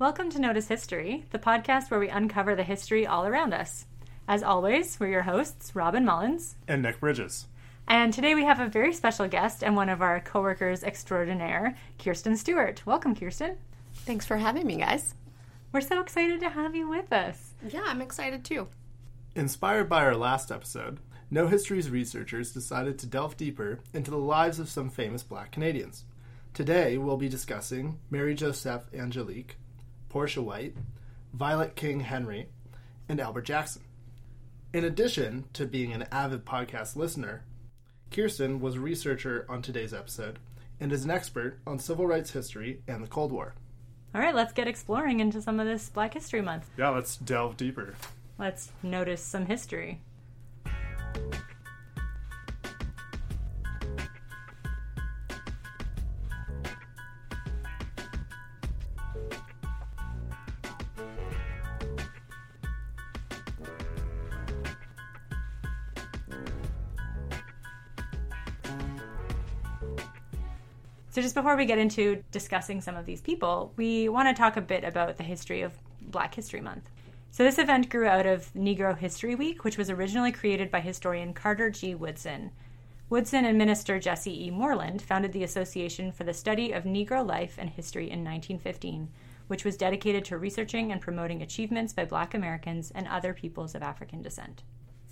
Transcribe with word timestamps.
Welcome 0.00 0.28
to 0.30 0.40
Notice 0.40 0.66
History, 0.66 1.24
the 1.30 1.38
podcast 1.38 1.88
where 1.88 2.00
we 2.00 2.08
uncover 2.08 2.56
the 2.56 2.64
history 2.64 3.06
all 3.06 3.26
around 3.26 3.54
us. 3.54 3.86
As 4.26 4.42
always, 4.42 4.98
we're 4.98 5.06
your 5.06 5.22
hosts, 5.22 5.76
Robin 5.76 6.04
Mullins. 6.04 6.56
And 6.66 6.82
Nick 6.82 6.98
Bridges. 6.98 7.46
And 7.86 8.12
today 8.12 8.34
we 8.34 8.42
have 8.42 8.58
a 8.58 8.66
very 8.66 8.92
special 8.92 9.28
guest 9.28 9.62
and 9.62 9.76
one 9.76 9.88
of 9.88 10.02
our 10.02 10.18
coworkers 10.18 10.82
extraordinaire, 10.82 11.76
Kirsten 11.96 12.36
Stewart. 12.36 12.84
Welcome, 12.84 13.14
Kirsten. 13.14 13.56
Thanks 13.98 14.26
for 14.26 14.36
having 14.36 14.66
me, 14.66 14.78
guys. 14.78 15.14
We're 15.70 15.80
so 15.80 16.00
excited 16.00 16.40
to 16.40 16.50
have 16.50 16.74
you 16.74 16.88
with 16.88 17.12
us. 17.12 17.52
Yeah, 17.64 17.84
I'm 17.86 18.02
excited 18.02 18.44
too. 18.44 18.66
Inspired 19.36 19.88
by 19.88 20.04
our 20.04 20.16
last 20.16 20.50
episode, 20.50 20.98
Know 21.30 21.46
History's 21.46 21.88
researchers 21.88 22.52
decided 22.52 22.98
to 22.98 23.06
delve 23.06 23.36
deeper 23.36 23.78
into 23.92 24.10
the 24.10 24.16
lives 24.16 24.58
of 24.58 24.68
some 24.68 24.90
famous 24.90 25.22
black 25.22 25.52
Canadians. 25.52 26.04
Today, 26.52 26.98
we'll 26.98 27.16
be 27.16 27.28
discussing 27.28 28.00
Mary 28.10 28.34
Joseph 28.34 28.86
Angelique, 28.92 29.56
Portia 30.14 30.40
White, 30.40 30.76
Violet 31.32 31.74
King 31.74 31.98
Henry, 31.98 32.46
and 33.08 33.18
Albert 33.18 33.46
Jackson. 33.46 33.82
In 34.72 34.84
addition 34.84 35.46
to 35.54 35.66
being 35.66 35.92
an 35.92 36.06
avid 36.12 36.44
podcast 36.44 36.94
listener, 36.94 37.42
Kirsten 38.12 38.60
was 38.60 38.76
a 38.76 38.80
researcher 38.80 39.44
on 39.48 39.60
today's 39.60 39.92
episode 39.92 40.38
and 40.78 40.92
is 40.92 41.04
an 41.04 41.10
expert 41.10 41.58
on 41.66 41.80
civil 41.80 42.06
rights 42.06 42.30
history 42.30 42.80
and 42.86 43.02
the 43.02 43.08
Cold 43.08 43.32
War. 43.32 43.54
All 44.14 44.20
right, 44.20 44.36
let's 44.36 44.52
get 44.52 44.68
exploring 44.68 45.18
into 45.18 45.42
some 45.42 45.58
of 45.58 45.66
this 45.66 45.88
Black 45.88 46.14
History 46.14 46.40
Month. 46.40 46.70
Yeah, 46.78 46.90
let's 46.90 47.16
delve 47.16 47.56
deeper. 47.56 47.96
Let's 48.38 48.70
notice 48.84 49.20
some 49.20 49.46
history. 49.46 50.00
So, 71.14 71.22
just 71.22 71.36
before 71.36 71.56
we 71.56 71.64
get 71.64 71.78
into 71.78 72.24
discussing 72.32 72.80
some 72.80 72.96
of 72.96 73.06
these 73.06 73.20
people, 73.20 73.72
we 73.76 74.08
want 74.08 74.26
to 74.26 74.34
talk 74.34 74.56
a 74.56 74.60
bit 74.60 74.82
about 74.82 75.16
the 75.16 75.22
history 75.22 75.62
of 75.62 75.72
Black 76.02 76.34
History 76.34 76.60
Month. 76.60 76.90
So, 77.30 77.44
this 77.44 77.60
event 77.60 77.88
grew 77.88 78.08
out 78.08 78.26
of 78.26 78.52
Negro 78.52 78.98
History 78.98 79.36
Week, 79.36 79.62
which 79.62 79.78
was 79.78 79.90
originally 79.90 80.32
created 80.32 80.72
by 80.72 80.80
historian 80.80 81.32
Carter 81.32 81.70
G. 81.70 81.94
Woodson. 81.94 82.50
Woodson 83.10 83.44
and 83.44 83.56
minister 83.56 84.00
Jesse 84.00 84.46
E. 84.46 84.50
Moorland 84.50 85.02
founded 85.02 85.32
the 85.32 85.44
Association 85.44 86.10
for 86.10 86.24
the 86.24 86.34
Study 86.34 86.72
of 86.72 86.82
Negro 86.82 87.24
Life 87.24 87.58
and 87.58 87.70
History 87.70 88.10
in 88.10 88.24
1915, 88.24 89.08
which 89.46 89.64
was 89.64 89.76
dedicated 89.76 90.24
to 90.24 90.36
researching 90.36 90.90
and 90.90 91.00
promoting 91.00 91.42
achievements 91.42 91.92
by 91.92 92.04
Black 92.04 92.34
Americans 92.34 92.90
and 92.92 93.06
other 93.06 93.32
peoples 93.32 93.76
of 93.76 93.84
African 93.84 94.20
descent. 94.20 94.64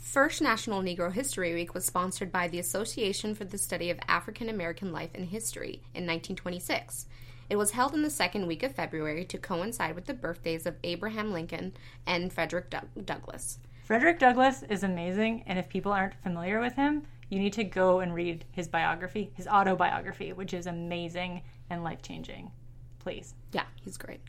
First 0.03 0.43
National 0.43 0.83
Negro 0.83 1.13
History 1.13 1.55
Week 1.55 1.75
was 1.75 1.85
sponsored 1.85 2.33
by 2.33 2.49
the 2.49 2.59
Association 2.59 3.37
for 3.37 3.45
the 3.45 3.57
Study 3.57 3.89
of 3.89 4.01
African 4.09 4.49
American 4.49 4.93
Life 4.93 5.11
and 5.15 5.27
History 5.27 5.81
in 5.95 6.05
1926. 6.05 7.07
It 7.49 7.55
was 7.55 7.71
held 7.71 7.95
in 7.95 8.03
the 8.03 8.11
second 8.11 8.49
week 8.49 8.65
of 8.65 8.75
February 8.75 9.25
to 9.25 9.39
coincide 9.39 9.95
with 9.95 10.07
the 10.07 10.13
birthdays 10.13 10.67
of 10.67 10.75
Abraham 10.83 11.33
Lincoln 11.33 11.73
and 12.05 12.33
Frederick 12.33 12.69
Doug- 12.69 13.07
Douglass. 13.07 13.61
Frederick 13.85 14.19
Douglass 14.19 14.65
is 14.65 14.83
amazing, 14.83 15.45
and 15.47 15.57
if 15.57 15.69
people 15.69 15.93
aren't 15.93 16.21
familiar 16.21 16.59
with 16.59 16.75
him, 16.75 17.05
you 17.31 17.39
need 17.39 17.53
to 17.53 17.65
go 17.65 18.01
and 18.01 18.13
read 18.13 18.45
his 18.51 18.67
biography, 18.67 19.31
his 19.35 19.47
autobiography, 19.47 20.33
which 20.33 20.53
is 20.53 20.67
amazing 20.67 21.43
and 21.71 21.85
life 21.85 22.03
changing. 22.03 22.51
Please. 22.99 23.35
Yeah, 23.53 23.67
he's 23.83 23.97
great. 23.97 24.21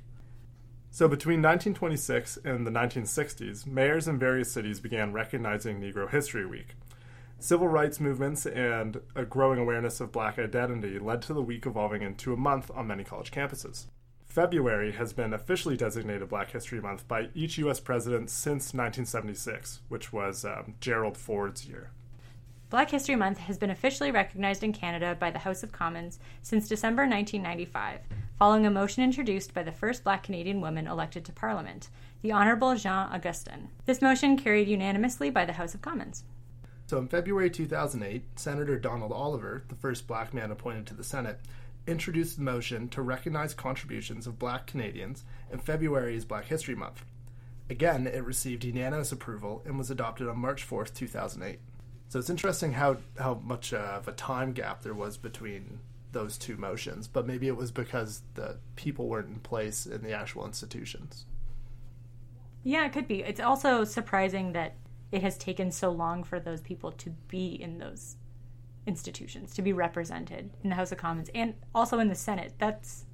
So, 0.94 1.08
between 1.08 1.42
1926 1.42 2.38
and 2.46 2.68
the 2.68 2.72
1960s, 2.72 3.66
mayors 3.66 4.08
in 4.08 4.20
various 4.20 4.52
cities 4.52 4.80
began 4.80 5.12
recognizing 5.12 5.82
Negro 5.82 6.08
History 6.08 6.46
Week. 6.46 6.76
Civil 7.40 7.68
rights 7.68 8.00
movements 8.00 8.46
and 8.46 9.02
a 9.16 9.26
growing 9.26 9.58
awareness 9.58 10.00
of 10.00 10.12
black 10.12 10.38
identity 10.38 11.00
led 11.00 11.24
to 11.24 11.34
the 11.34 11.42
week 11.42 11.66
evolving 11.66 12.04
into 12.04 12.32
a 12.32 12.38
month 12.38 12.70
on 12.76 12.86
many 12.86 13.04
college 13.04 13.32
campuses. 13.32 13.86
February 14.28 14.92
has 14.92 15.14
been 15.14 15.34
officially 15.34 15.76
designated 15.76 16.30
Black 16.30 16.52
History 16.52 16.80
Month 16.80 17.08
by 17.08 17.30
each 17.34 17.58
U.S. 17.58 17.80
president 17.80 18.30
since 18.30 18.66
1976, 18.66 19.80
which 19.90 20.14
was 20.14 20.46
um, 20.46 20.76
Gerald 20.80 21.18
Ford's 21.18 21.68
year. 21.68 21.90
Black 22.74 22.90
History 22.90 23.16
Month 23.16 23.38
has 23.38 23.60
been 23.60 23.70
officially 23.70 24.10
recognized 24.10 24.64
in 24.64 24.74
Canada 24.74 25.16
by 25.20 25.30
the 25.30 25.38
House 25.38 25.62
of 25.62 25.72
Commons 25.72 26.18
since 26.42 26.68
December 26.68 27.04
1995, 27.04 28.00
following 28.40 28.66
a 28.66 28.72
motion 28.72 29.04
introduced 29.04 29.54
by 29.54 29.62
the 29.62 29.72
first 29.72 30.04
black 30.04 30.24
Canadian 30.24 30.60
woman 30.60 30.88
elected 30.88 31.24
to 31.26 31.32
Parliament, 31.32 31.90
the 32.24 32.32
Honourable 32.32 32.76
Jean 32.76 33.10
Augustine. 33.14 33.70
This 33.86 34.02
motion 34.02 34.38
carried 34.38 34.68
unanimously 34.68 35.30
by 35.30 35.46
the 35.46 35.54
House 35.54 35.76
of 35.76 35.84
Commons. 35.84 36.24
So, 36.88 36.98
in 36.98 37.08
February 37.10 37.52
2008, 37.52 38.24
Senator 38.40 38.80
Donald 38.80 39.12
Oliver, 39.12 39.64
the 39.68 39.76
first 39.76 40.08
black 40.08 40.34
man 40.34 40.50
appointed 40.50 40.88
to 40.88 40.96
the 40.96 41.04
Senate, 41.04 41.40
introduced 41.86 42.38
the 42.38 42.44
motion 42.44 42.90
to 42.90 43.04
recognize 43.04 43.54
contributions 43.54 44.26
of 44.26 44.40
black 44.40 44.66
Canadians, 44.66 45.26
and 45.52 45.62
February 45.62 46.16
is 46.16 46.26
Black 46.26 46.46
History 46.46 46.74
Month. 46.74 47.06
Again, 47.70 48.08
it 48.08 48.26
received 48.26 48.64
unanimous 48.64 49.12
approval 49.12 49.62
and 49.64 49.78
was 49.78 49.92
adopted 49.92 50.28
on 50.28 50.40
March 50.40 50.68
4th, 50.68 50.96
2008. 50.96 51.60
So 52.10 52.20
it's 52.20 52.30
interesting 52.30 52.74
how 52.74 52.98
how 53.18 53.36
much 53.44 53.74
of 53.74 54.08
a 54.08 54.12
time 54.12 54.54
gap 54.54 54.82
there 54.84 54.94
was 54.94 55.18
between 55.18 55.80
those 56.12 56.38
two 56.38 56.58
motions, 56.58 57.08
but 57.08 57.26
maybe 57.26 57.48
it 57.48 57.58
was 57.58 57.72
because 57.72 58.22
the 58.36 58.58
people 58.76 59.08
weren't 59.08 59.30
in 59.30 59.40
place 59.40 59.86
in 59.86 60.04
the 60.04 60.14
actual 60.14 60.46
institutions. 60.46 61.26
Yeah, 62.64 62.86
it 62.86 62.94
could 62.94 63.08
be. 63.08 63.24
It's 63.24 63.40
also 63.40 63.84
surprising 63.84 64.54
that 64.54 64.76
it 65.12 65.22
has 65.22 65.38
taken 65.38 65.72
so 65.72 65.92
long 65.92 66.24
for 66.24 66.40
those 66.40 66.62
people 66.62 66.92
to 66.94 67.10
be 67.28 67.62
in 67.62 67.78
those 67.78 68.16
institutions, 68.86 69.54
to 69.56 69.62
be 69.62 69.74
represented 69.74 70.52
in 70.64 70.70
the 70.70 70.76
House 70.76 70.92
of 70.92 70.98
Commons 70.98 71.30
and 71.36 71.56
also 71.76 72.00
in 72.00 72.10
the 72.10 72.16
Senate. 72.16 72.54
That's 72.58 73.06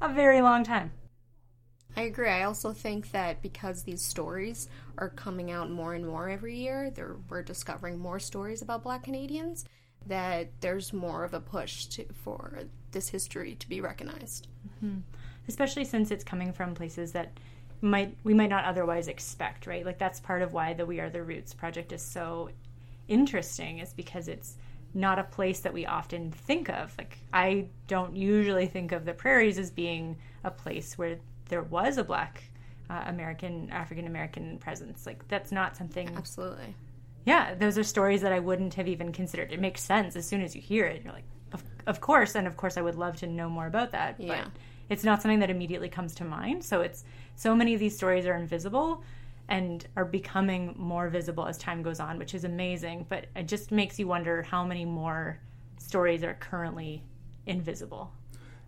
a 0.00 0.12
very 0.12 0.40
long 0.40 0.64
time. 0.64 0.92
I 1.96 2.02
agree. 2.02 2.28
I 2.28 2.44
also 2.44 2.72
think 2.72 3.10
that 3.12 3.42
because 3.42 3.82
these 3.82 4.02
stories 4.02 4.68
are 4.98 5.10
coming 5.10 5.50
out 5.50 5.70
more 5.70 5.94
and 5.94 6.06
more 6.06 6.28
every 6.28 6.56
year, 6.56 6.90
there, 6.90 7.16
we're 7.28 7.42
discovering 7.42 7.98
more 7.98 8.18
stories 8.18 8.62
about 8.62 8.82
Black 8.82 9.04
Canadians. 9.04 9.64
That 10.06 10.48
there's 10.60 10.92
more 10.92 11.22
of 11.22 11.32
a 11.32 11.38
push 11.38 11.86
to, 11.86 12.04
for 12.12 12.64
this 12.90 13.08
history 13.08 13.54
to 13.54 13.68
be 13.68 13.80
recognized, 13.80 14.48
mm-hmm. 14.66 14.98
especially 15.46 15.84
since 15.84 16.10
it's 16.10 16.24
coming 16.24 16.52
from 16.52 16.74
places 16.74 17.12
that 17.12 17.38
might 17.82 18.16
we 18.24 18.34
might 18.34 18.50
not 18.50 18.64
otherwise 18.64 19.06
expect. 19.06 19.68
Right, 19.68 19.86
like 19.86 19.98
that's 19.98 20.18
part 20.18 20.42
of 20.42 20.52
why 20.52 20.72
the 20.72 20.86
We 20.86 20.98
Are 20.98 21.08
the 21.08 21.22
Roots 21.22 21.54
project 21.54 21.92
is 21.92 22.02
so 22.02 22.50
interesting, 23.06 23.78
is 23.78 23.92
because 23.92 24.26
it's 24.26 24.56
not 24.92 25.20
a 25.20 25.24
place 25.24 25.60
that 25.60 25.72
we 25.72 25.86
often 25.86 26.32
think 26.32 26.68
of. 26.68 26.94
Like 26.98 27.18
I 27.32 27.68
don't 27.86 28.16
usually 28.16 28.66
think 28.66 28.90
of 28.90 29.04
the 29.04 29.14
prairies 29.14 29.58
as 29.58 29.70
being 29.70 30.16
a 30.42 30.50
place 30.50 30.98
where 30.98 31.18
there 31.52 31.62
was 31.62 31.98
a 31.98 32.04
black 32.04 32.44
uh, 32.88 33.02
American, 33.06 33.68
African 33.70 34.06
American 34.06 34.56
presence. 34.56 35.04
Like 35.04 35.28
that's 35.28 35.52
not 35.52 35.76
something. 35.76 36.08
Absolutely. 36.16 36.74
Yeah, 37.26 37.54
those 37.54 37.76
are 37.76 37.84
stories 37.84 38.22
that 38.22 38.32
I 38.32 38.38
wouldn't 38.38 38.72
have 38.74 38.88
even 38.88 39.12
considered. 39.12 39.52
It 39.52 39.60
makes 39.60 39.82
sense 39.82 40.16
as 40.16 40.26
soon 40.26 40.40
as 40.40 40.56
you 40.56 40.62
hear 40.62 40.86
it. 40.86 41.02
You're 41.04 41.12
like, 41.12 41.26
of, 41.52 41.62
of 41.86 42.00
course, 42.00 42.36
and 42.36 42.46
of 42.46 42.56
course, 42.56 42.78
I 42.78 42.80
would 42.80 42.94
love 42.94 43.16
to 43.18 43.26
know 43.26 43.50
more 43.50 43.66
about 43.66 43.92
that. 43.92 44.18
Yeah. 44.18 44.44
But 44.44 44.52
it's 44.88 45.04
not 45.04 45.20
something 45.20 45.40
that 45.40 45.50
immediately 45.50 45.90
comes 45.90 46.14
to 46.16 46.24
mind. 46.24 46.64
So 46.64 46.80
it's 46.80 47.04
so 47.36 47.54
many 47.54 47.74
of 47.74 47.80
these 47.80 47.94
stories 47.94 48.24
are 48.24 48.34
invisible 48.34 49.04
and 49.50 49.86
are 49.94 50.06
becoming 50.06 50.74
more 50.78 51.10
visible 51.10 51.46
as 51.46 51.58
time 51.58 51.82
goes 51.82 52.00
on, 52.00 52.18
which 52.18 52.34
is 52.34 52.44
amazing. 52.44 53.04
But 53.10 53.26
it 53.36 53.46
just 53.46 53.70
makes 53.70 53.98
you 53.98 54.08
wonder 54.08 54.42
how 54.42 54.64
many 54.64 54.86
more 54.86 55.38
stories 55.76 56.24
are 56.24 56.34
currently 56.34 57.02
invisible. 57.46 58.10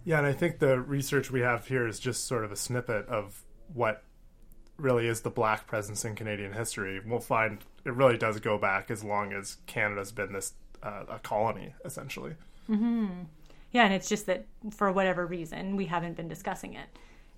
Yeah, 0.04 0.18
and 0.18 0.26
I 0.26 0.32
think 0.32 0.58
the 0.58 0.78
research 0.80 1.30
we 1.30 1.40
have 1.40 1.66
here 1.66 1.86
is 1.86 1.98
just 1.98 2.26
sort 2.26 2.44
of 2.44 2.52
a 2.52 2.56
snippet 2.56 3.06
of 3.08 3.42
what 3.72 4.04
really 4.76 5.06
is 5.06 5.22
the 5.22 5.30
black 5.30 5.66
presence 5.66 6.04
in 6.04 6.14
Canadian 6.14 6.52
history. 6.52 7.00
We'll 7.04 7.20
find 7.20 7.58
it 7.84 7.94
really 7.94 8.18
does 8.18 8.40
go 8.40 8.58
back 8.58 8.90
as 8.90 9.02
long 9.02 9.32
as 9.32 9.58
Canada's 9.66 10.12
been 10.12 10.32
this 10.32 10.52
uh, 10.82 11.04
a 11.08 11.18
colony, 11.18 11.74
essentially. 11.84 12.34
Mm-hmm. 12.68 13.22
Yeah, 13.72 13.84
and 13.84 13.94
it's 13.94 14.08
just 14.08 14.26
that 14.26 14.46
for 14.70 14.92
whatever 14.92 15.26
reason 15.26 15.76
we 15.76 15.86
haven't 15.86 16.16
been 16.16 16.28
discussing 16.28 16.74
it, 16.74 16.86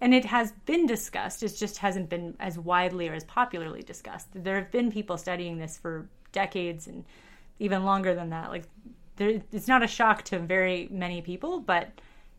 and 0.00 0.12
it 0.12 0.24
has 0.24 0.52
been 0.64 0.86
discussed. 0.86 1.42
It 1.42 1.54
just 1.56 1.78
hasn't 1.78 2.10
been 2.10 2.34
as 2.40 2.58
widely 2.58 3.08
or 3.08 3.14
as 3.14 3.24
popularly 3.24 3.82
discussed. 3.82 4.28
There 4.34 4.56
have 4.56 4.70
been 4.70 4.90
people 4.90 5.16
studying 5.16 5.58
this 5.58 5.78
for 5.78 6.08
decades 6.32 6.86
and 6.86 7.04
even 7.58 7.84
longer 7.84 8.14
than 8.14 8.30
that. 8.30 8.50
Like, 8.50 8.64
there, 9.16 9.40
it's 9.52 9.69
not 9.69 9.82
a 9.82 9.86
shock 9.86 10.24
to 10.24 10.38
very 10.38 10.88
many 10.90 11.22
people, 11.22 11.60
but 11.60 11.88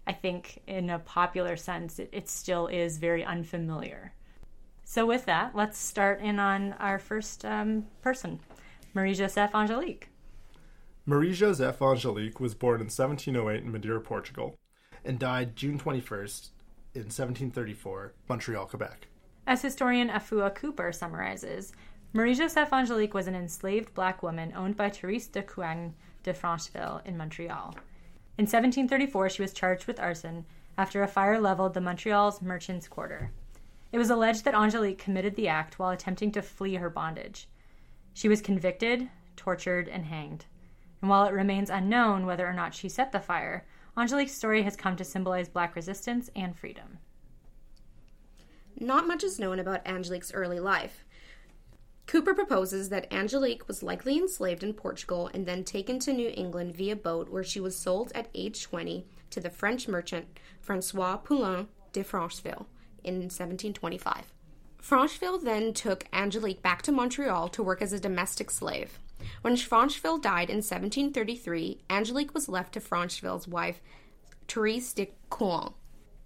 I 0.08 0.14
think 0.14 0.62
in 0.68 0.90
a 0.90 1.00
popular 1.00 1.58
sense, 1.58 2.00
it, 2.00 2.10
it 2.14 2.30
still 2.30 2.68
is 2.68 2.98
very 2.98 3.26
unfamiliar. 3.26 4.14
So, 4.86 5.06
with 5.06 5.26
that, 5.26 5.54
let's 5.54 5.78
start 5.78 6.22
in 6.22 6.40
on 6.40 6.74
our 6.80 6.98
first 6.98 7.44
um, 7.44 7.88
person, 8.02 8.40
Marie 8.94 9.14
Joseph 9.14 9.54
Angelique. 9.54 10.08
Marie 11.06 11.34
Joseph 11.34 11.82
Angelique 11.82 12.40
was 12.40 12.56
born 12.56 12.80
in 12.80 12.88
1708 12.88 13.64
in 13.64 13.72
Madeira, 13.72 14.00
Portugal, 14.00 14.56
and 15.04 15.20
died 15.20 15.58
June 15.58 15.78
21st 15.78 16.50
in 16.96 17.04
1734, 17.04 18.14
Montreal, 18.30 18.66
Quebec. 18.66 19.08
As 19.46 19.62
historian 19.62 20.10
Afua 20.10 20.56
Cooper 20.56 20.94
summarizes, 20.94 21.74
Marie 22.14 22.34
Joseph 22.34 22.72
Angelique 22.72 23.14
was 23.14 23.28
an 23.28 23.36
enslaved 23.36 23.94
black 23.94 24.24
woman 24.24 24.54
owned 24.56 24.78
by 24.78 24.90
Therese 24.90 25.28
de 25.28 25.44
Couagne 25.44 25.94
de 26.24 26.34
Francheville 26.34 27.06
in 27.06 27.18
Montreal. 27.18 27.76
In 28.38 28.44
1734, 28.44 29.30
she 29.30 29.42
was 29.42 29.52
charged 29.52 29.88
with 29.88 30.00
arson 30.00 30.46
after 30.78 31.02
a 31.02 31.08
fire 31.08 31.40
leveled 31.40 31.74
the 31.74 31.82
Montreal's 31.82 32.40
merchants' 32.40 32.88
quarter. 32.88 33.32
It 33.92 33.98
was 33.98 34.12
alleged 34.12 34.46
that 34.46 34.54
Angelique 34.54 35.00
committed 35.00 35.36
the 35.36 35.48
act 35.48 35.80
while 35.80 35.90
attempting 35.90 36.32
to 36.34 36.44
flee 36.44 36.76
her 36.76 36.90
bondage. 36.90 37.48
She 38.14 38.28
was 38.28 38.42
convicted, 38.42 39.10
tortured, 39.36 39.88
and 39.88 40.06
hanged. 40.06 40.46
And 41.02 41.10
while 41.10 41.26
it 41.26 41.34
remains 41.34 41.72
unknown 41.72 42.28
whether 42.28 42.48
or 42.48 42.54
not 42.54 42.76
she 42.76 42.90
set 42.90 43.12
the 43.12 43.20
fire, 43.20 43.66
Angelique's 43.98 44.34
story 44.34 44.62
has 44.62 44.76
come 44.76 44.96
to 44.98 45.04
symbolize 45.04 45.50
black 45.50 45.76
resistance 45.76 46.30
and 46.36 46.56
freedom. 46.56 47.00
Not 48.80 49.08
much 49.08 49.24
is 49.24 49.40
known 49.40 49.60
about 49.60 49.88
Angelique's 49.88 50.34
early 50.34 50.60
life. 50.60 51.06
Cooper 52.08 52.34
proposes 52.34 52.88
that 52.88 53.12
Angelique 53.12 53.68
was 53.68 53.84
likely 53.84 54.18
enslaved 54.18 54.64
in 54.64 54.74
Portugal 54.74 55.30
and 55.34 55.46
then 55.46 55.66
taken 55.66 56.00
to 56.00 56.14
New 56.14 56.32
England 56.34 56.74
via 56.74 56.96
boat, 56.96 57.30
where 57.30 57.44
she 57.44 57.60
was 57.60 57.76
sold 57.76 58.14
at 58.16 58.30
age 58.34 58.64
20 58.64 59.06
to 59.30 59.42
the 59.42 59.50
French 59.50 59.90
merchant 59.90 60.40
Francois 60.62 61.18
Poulain 61.18 61.68
de 61.92 62.04
Francheville 62.04 62.66
in 63.04 63.16
1725. 63.16 64.34
Francheville 64.82 65.44
then 65.44 65.74
took 65.74 66.06
Angelique 66.14 66.62
back 66.62 66.82
to 66.84 66.94
Montreal 66.94 67.50
to 67.50 67.62
work 67.62 67.82
as 67.82 67.92
a 67.92 68.00
domestic 68.00 68.52
slave. 68.52 69.00
When 69.42 69.56
Francheville 69.56 70.22
died 70.22 70.50
in 70.50 70.58
1733, 70.58 71.82
Angelique 71.90 72.34
was 72.34 72.48
left 72.48 72.74
to 72.74 72.80
Francheville's 72.80 73.50
wife, 73.50 73.82
Therese 74.48 74.94
de 74.94 75.12
Couagne. 75.30 75.74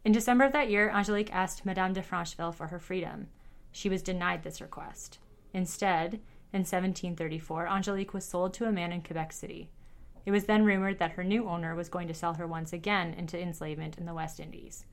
In 0.05 0.11
December 0.11 0.43
of 0.43 0.51
that 0.51 0.69
year, 0.69 0.91
Angelique 0.91 1.33
asked 1.33 1.65
Madame 1.65 1.93
de 1.93 2.03
Francheville 2.03 2.53
for 2.53 2.67
her 2.67 2.79
freedom. 2.79 3.29
She 3.71 3.89
was 3.89 4.03
denied 4.03 4.43
this 4.43 4.61
request. 4.61 5.17
Instead, 5.53 6.21
in 6.53 6.61
1734, 6.61 7.67
Angelique 7.67 8.13
was 8.13 8.25
sold 8.25 8.53
to 8.53 8.65
a 8.65 8.71
man 8.71 8.91
in 8.91 9.01
Quebec 9.01 9.31
City. 9.31 9.69
It 10.25 10.31
was 10.31 10.45
then 10.45 10.65
rumored 10.65 10.99
that 10.99 11.11
her 11.11 11.23
new 11.23 11.47
owner 11.47 11.75
was 11.75 11.89
going 11.89 12.07
to 12.07 12.13
sell 12.13 12.33
her 12.35 12.45
once 12.45 12.73
again 12.73 13.13
into 13.13 13.39
enslavement 13.39 13.97
in 13.97 14.05
the 14.05 14.13
West 14.13 14.39
Indies. 14.39 14.85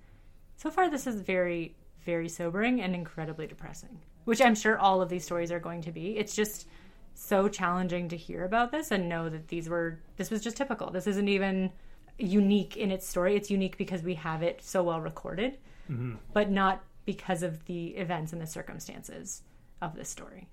So 0.56 0.70
far, 0.70 0.88
this 0.88 1.06
is 1.06 1.20
very, 1.20 1.76
very 2.04 2.28
sobering 2.28 2.80
and 2.80 2.94
incredibly 2.94 3.46
depressing, 3.46 4.00
which 4.24 4.40
I'm 4.40 4.54
sure 4.54 4.78
all 4.78 5.02
of 5.02 5.08
these 5.08 5.24
stories 5.24 5.52
are 5.52 5.60
going 5.60 5.82
to 5.82 5.92
be. 5.92 6.16
It's 6.16 6.34
just 6.34 6.66
so 7.14 7.48
challenging 7.48 8.08
to 8.08 8.16
hear 8.16 8.44
about 8.44 8.70
this 8.70 8.90
and 8.90 9.08
know 9.08 9.28
that 9.28 9.48
these 9.48 9.68
were, 9.68 9.98
this 10.16 10.30
was 10.30 10.40
just 10.40 10.56
typical. 10.56 10.90
This 10.90 11.08
isn't 11.08 11.28
even 11.28 11.72
unique 12.18 12.76
in 12.76 12.90
its 12.90 13.06
story. 13.06 13.36
It's 13.36 13.50
unique 13.50 13.76
because 13.76 14.02
we 14.02 14.14
have 14.14 14.42
it 14.42 14.62
so 14.62 14.84
well 14.84 15.00
recorded, 15.00 15.58
mm-hmm. 15.90 16.14
but 16.32 16.50
not 16.50 16.82
because 17.04 17.42
of 17.42 17.64
the 17.66 17.88
events 17.88 18.32
and 18.32 18.40
the 18.40 18.46
circumstances 18.46 19.42
of 19.80 19.94
this 19.94 20.08
story. 20.08 20.48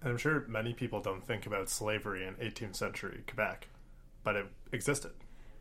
And 0.00 0.10
I'm 0.10 0.18
sure 0.18 0.44
many 0.48 0.72
people 0.72 1.00
don't 1.00 1.24
think 1.24 1.46
about 1.46 1.68
slavery 1.68 2.24
in 2.24 2.34
18th 2.34 2.76
century 2.76 3.22
Quebec, 3.26 3.68
but 4.22 4.36
it 4.36 4.46
existed. 4.72 5.12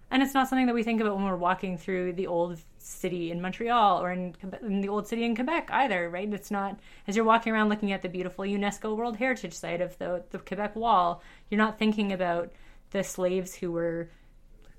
And 0.10 0.24
it's 0.24 0.34
not 0.34 0.48
something 0.48 0.68
that 0.68 0.76
we 0.76 0.84
think 0.84 1.02
about 1.02 1.16
when 1.16 1.26
we're 1.26 1.36
walking 1.36 1.78
through 1.78 2.14
the 2.14 2.28
old 2.28 2.60
city 2.78 3.30
in 3.32 3.42
Montreal 3.42 4.02
or 4.02 4.12
in, 4.12 4.36
in, 4.62 4.80
the 4.80 4.88
old 4.88 5.06
city 5.06 5.26
in 5.26 5.36
Quebec 5.36 5.70
either, 5.72 6.10
right? 6.10 6.34
It's 6.34 6.50
not, 6.50 6.80
as 7.08 7.16
you're 7.16 7.26
walking 7.26 7.52
around 7.52 7.68
looking 7.68 7.92
at 7.92 8.02
the 8.02 8.10
beautiful 8.10 8.46
UNESCO 8.46 8.96
World 8.96 9.18
Heritage 9.18 9.54
Site 9.54 9.82
of 9.82 9.98
the, 9.98 10.24
the 10.30 10.40
Quebec 10.40 10.78
Wall, 10.78 11.22
you're 11.50 11.58
not 11.58 11.78
thinking 11.78 12.14
about 12.14 12.54
the 12.92 13.04
slaves 13.04 13.54
who 13.56 13.72
were 13.72 14.10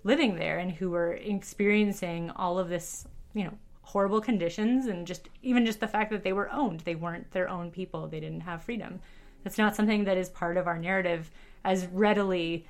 living 0.02 0.36
there 0.36 0.58
and 0.58 0.72
who 0.72 0.90
were 0.90 1.12
experiencing 1.12 2.30
all 2.30 2.58
of 2.58 2.70
this, 2.70 3.06
you 3.34 3.44
know, 3.44 3.58
horrible 3.88 4.20
conditions 4.20 4.85
and 4.85 5.06
just 5.06 5.31
even 5.43 5.64
just 5.64 5.81
the 5.81 5.88
fact 5.88 6.11
that 6.11 6.23
they 6.23 6.35
were 6.35 6.52
owned. 6.52 6.81
They 6.81 6.94
weren't 6.94 7.31
their 7.32 7.49
own 7.49 7.70
people. 7.70 8.06
They 8.06 8.20
didn't 8.20 8.43
have 8.43 8.62
freedom. 8.62 9.00
That's 9.44 9.56
not 9.56 9.75
something 9.75 10.05
that 10.05 10.19
is 10.19 10.29
part 10.29 10.58
of 10.58 10.67
our 10.67 10.79
narrative 10.79 11.31
as 11.64 11.87
readily 11.87 12.67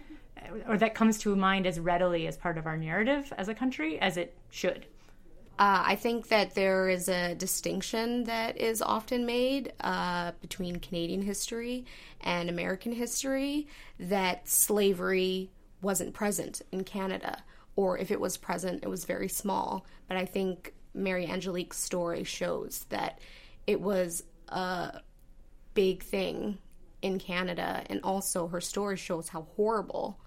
or 0.69 0.79
that 0.79 0.95
comes 0.95 1.19
to 1.19 1.35
mind 1.35 1.67
as 1.67 1.81
readily 1.81 2.29
as 2.29 2.37
part 2.37 2.57
of 2.57 2.67
our 2.67 2.77
narrative 2.77 3.33
as 3.37 3.49
a 3.49 3.55
country 3.55 3.99
as 3.99 4.17
it 4.17 4.37
should. 4.51 4.87
Uh, 5.59 5.83
I 5.87 5.97
think 5.97 6.29
that 6.29 6.55
there 6.55 6.89
is 6.89 7.09
a 7.09 7.35
distinction 7.35 8.23
that 8.25 8.57
is 8.57 8.81
often 8.81 9.27
made 9.27 9.73
uh, 9.81 10.31
between 10.41 10.79
Canadian 10.79 11.23
history 11.23 11.85
and 12.21 12.49
American 12.49 12.93
history 12.93 13.67
that 13.99 14.49
slavery 14.49 15.51
wasn't 15.83 16.15
present 16.15 16.63
in 16.71 16.85
Canada, 16.85 17.43
or 17.75 17.99
if 17.99 18.13
it 18.13 18.21
was 18.21 18.37
present, 18.37 18.85
it 18.85 18.89
was 18.89 19.05
very 19.05 19.29
small. 19.29 19.85
But 20.07 20.17
I 20.17 20.27
think 20.27 20.75
Mary 20.95 21.27
Angelique's 21.27 21.79
story 21.79 22.25
shows 22.25 22.85
that 22.89 23.21
it 23.67 23.81
was 23.81 24.25
a 24.49 25.01
big 25.75 26.03
thing 26.03 26.59
in 27.03 27.19
Canada, 27.19 27.85
and 27.87 28.01
also 28.03 28.49
her 28.49 28.61
story 28.61 28.97
shows 28.97 29.29
how 29.29 29.47
horrible 29.57 30.19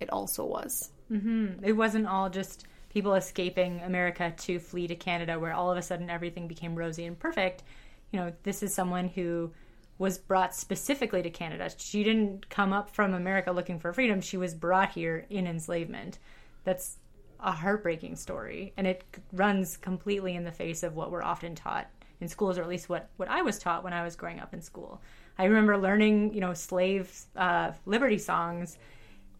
it 0.00 0.10
also 0.10 0.44
was. 0.44 0.90
Mm-hmm. 1.10 1.64
It 1.64 1.72
wasn't 1.72 2.06
all 2.06 2.28
just 2.28 2.66
people 2.90 3.14
escaping 3.14 3.80
America 3.80 4.34
to 4.36 4.58
flee 4.58 4.86
to 4.88 4.96
Canada, 4.96 5.38
where 5.38 5.52
all 5.52 5.70
of 5.70 5.78
a 5.78 5.82
sudden 5.82 6.10
everything 6.10 6.48
became 6.48 6.74
rosy 6.74 7.06
and 7.06 7.18
perfect. 7.18 7.62
You 8.10 8.20
know, 8.20 8.32
this 8.42 8.62
is 8.62 8.74
someone 8.74 9.08
who 9.08 9.52
was 9.98 10.18
brought 10.18 10.54
specifically 10.54 11.22
to 11.22 11.30
Canada. 11.30 11.70
She 11.76 12.02
didn't 12.02 12.48
come 12.48 12.72
up 12.72 12.90
from 12.90 13.14
America 13.14 13.52
looking 13.52 13.78
for 13.78 13.92
freedom. 13.92 14.20
She 14.20 14.36
was 14.36 14.54
brought 14.54 14.92
here 14.92 15.26
in 15.30 15.46
enslavement. 15.46 16.18
That's 16.64 16.96
a 17.42 17.52
heartbreaking 17.52 18.16
story, 18.16 18.72
and 18.76 18.86
it 18.86 19.04
runs 19.32 19.76
completely 19.76 20.34
in 20.34 20.44
the 20.44 20.52
face 20.52 20.82
of 20.82 20.94
what 20.94 21.10
we're 21.10 21.22
often 21.22 21.54
taught 21.54 21.88
in 22.20 22.28
schools, 22.28 22.58
or 22.58 22.62
at 22.62 22.68
least 22.68 22.88
what 22.88 23.08
what 23.16 23.28
I 23.28 23.42
was 23.42 23.58
taught 23.58 23.84
when 23.84 23.92
I 23.92 24.02
was 24.02 24.16
growing 24.16 24.40
up 24.40 24.54
in 24.54 24.60
school. 24.60 25.00
I 25.38 25.44
remember 25.44 25.78
learning, 25.78 26.34
you 26.34 26.40
know, 26.40 26.52
slave 26.54 27.10
uh, 27.36 27.72
liberty 27.86 28.18
songs, 28.18 28.78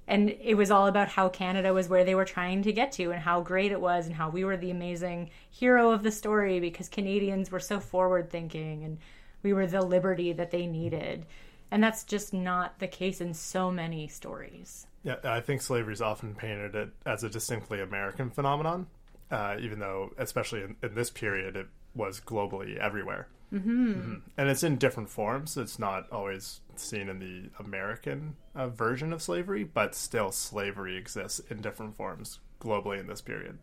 and 0.06 0.30
it 0.40 0.54
was 0.54 0.70
all 0.70 0.86
about 0.86 1.08
how 1.08 1.28
Canada 1.28 1.74
was 1.74 1.88
where 1.88 2.04
they 2.04 2.14
were 2.14 2.24
trying 2.24 2.62
to 2.62 2.72
get 2.72 2.92
to, 2.92 3.10
and 3.10 3.20
how 3.20 3.40
great 3.40 3.72
it 3.72 3.80
was, 3.80 4.06
and 4.06 4.14
how 4.14 4.30
we 4.30 4.44
were 4.44 4.56
the 4.56 4.70
amazing 4.70 5.30
hero 5.50 5.90
of 5.90 6.02
the 6.02 6.10
story 6.10 6.58
because 6.58 6.88
Canadians 6.88 7.50
were 7.50 7.60
so 7.60 7.80
forward 7.80 8.30
thinking, 8.30 8.84
and 8.84 8.98
we 9.42 9.52
were 9.52 9.66
the 9.66 9.82
liberty 9.82 10.32
that 10.32 10.50
they 10.50 10.66
needed. 10.66 11.26
And 11.70 11.82
that's 11.82 12.04
just 12.04 12.32
not 12.32 12.78
the 12.78 12.88
case 12.88 13.20
in 13.20 13.34
so 13.34 13.70
many 13.70 14.08
stories. 14.08 14.86
Yeah, 15.02 15.16
I 15.24 15.40
think 15.40 15.62
slavery 15.62 15.94
is 15.94 16.02
often 16.02 16.34
painted 16.34 16.90
as 17.06 17.24
a 17.24 17.30
distinctly 17.30 17.80
American 17.80 18.30
phenomenon, 18.30 18.86
uh, 19.30 19.56
even 19.60 19.78
though, 19.78 20.10
especially 20.18 20.62
in, 20.62 20.76
in, 20.82 20.94
this 20.94 21.10
period, 21.10 21.56
it 21.56 21.68
was 21.94 22.20
globally 22.20 22.76
everywhere. 22.76 23.28
Mm-hmm. 23.52 23.92
Mm-hmm. 23.92 24.14
And 24.36 24.48
it's 24.48 24.62
in 24.62 24.76
different 24.76 25.08
forms. 25.08 25.56
It's 25.56 25.78
not 25.78 26.10
always 26.12 26.60
seen 26.76 27.08
in 27.08 27.18
the 27.18 27.50
American 27.62 28.36
uh, 28.54 28.68
version 28.68 29.12
of 29.12 29.22
slavery, 29.22 29.64
but 29.64 29.94
still, 29.94 30.32
slavery 30.32 30.96
exists 30.96 31.40
in 31.50 31.60
different 31.60 31.96
forms 31.96 32.40
globally 32.60 33.00
in 33.00 33.06
this 33.06 33.20
period. 33.20 33.58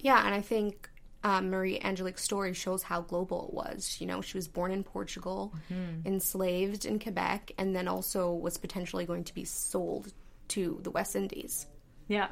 Yeah, 0.00 0.26
and 0.26 0.34
I 0.34 0.42
think 0.42 0.90
um, 1.24 1.50
Marie 1.50 1.80
Angelique's 1.80 2.22
story 2.22 2.52
shows 2.52 2.82
how 2.82 3.00
global 3.00 3.48
it 3.48 3.54
was. 3.54 3.96
You 3.98 4.06
know, 4.06 4.20
she 4.20 4.36
was 4.36 4.46
born 4.46 4.70
in 4.70 4.84
Portugal, 4.84 5.54
mm-hmm. 5.72 6.06
enslaved 6.06 6.84
in 6.84 6.98
Quebec, 6.98 7.52
and 7.58 7.74
then 7.74 7.88
also 7.88 8.32
was 8.32 8.58
potentially 8.58 9.06
going 9.06 9.24
to 9.24 9.34
be 9.34 9.44
sold 9.44 10.12
to 10.48 10.78
the 10.82 10.90
West 10.90 11.16
Indies. 11.16 11.66
Yeah. 12.08 12.28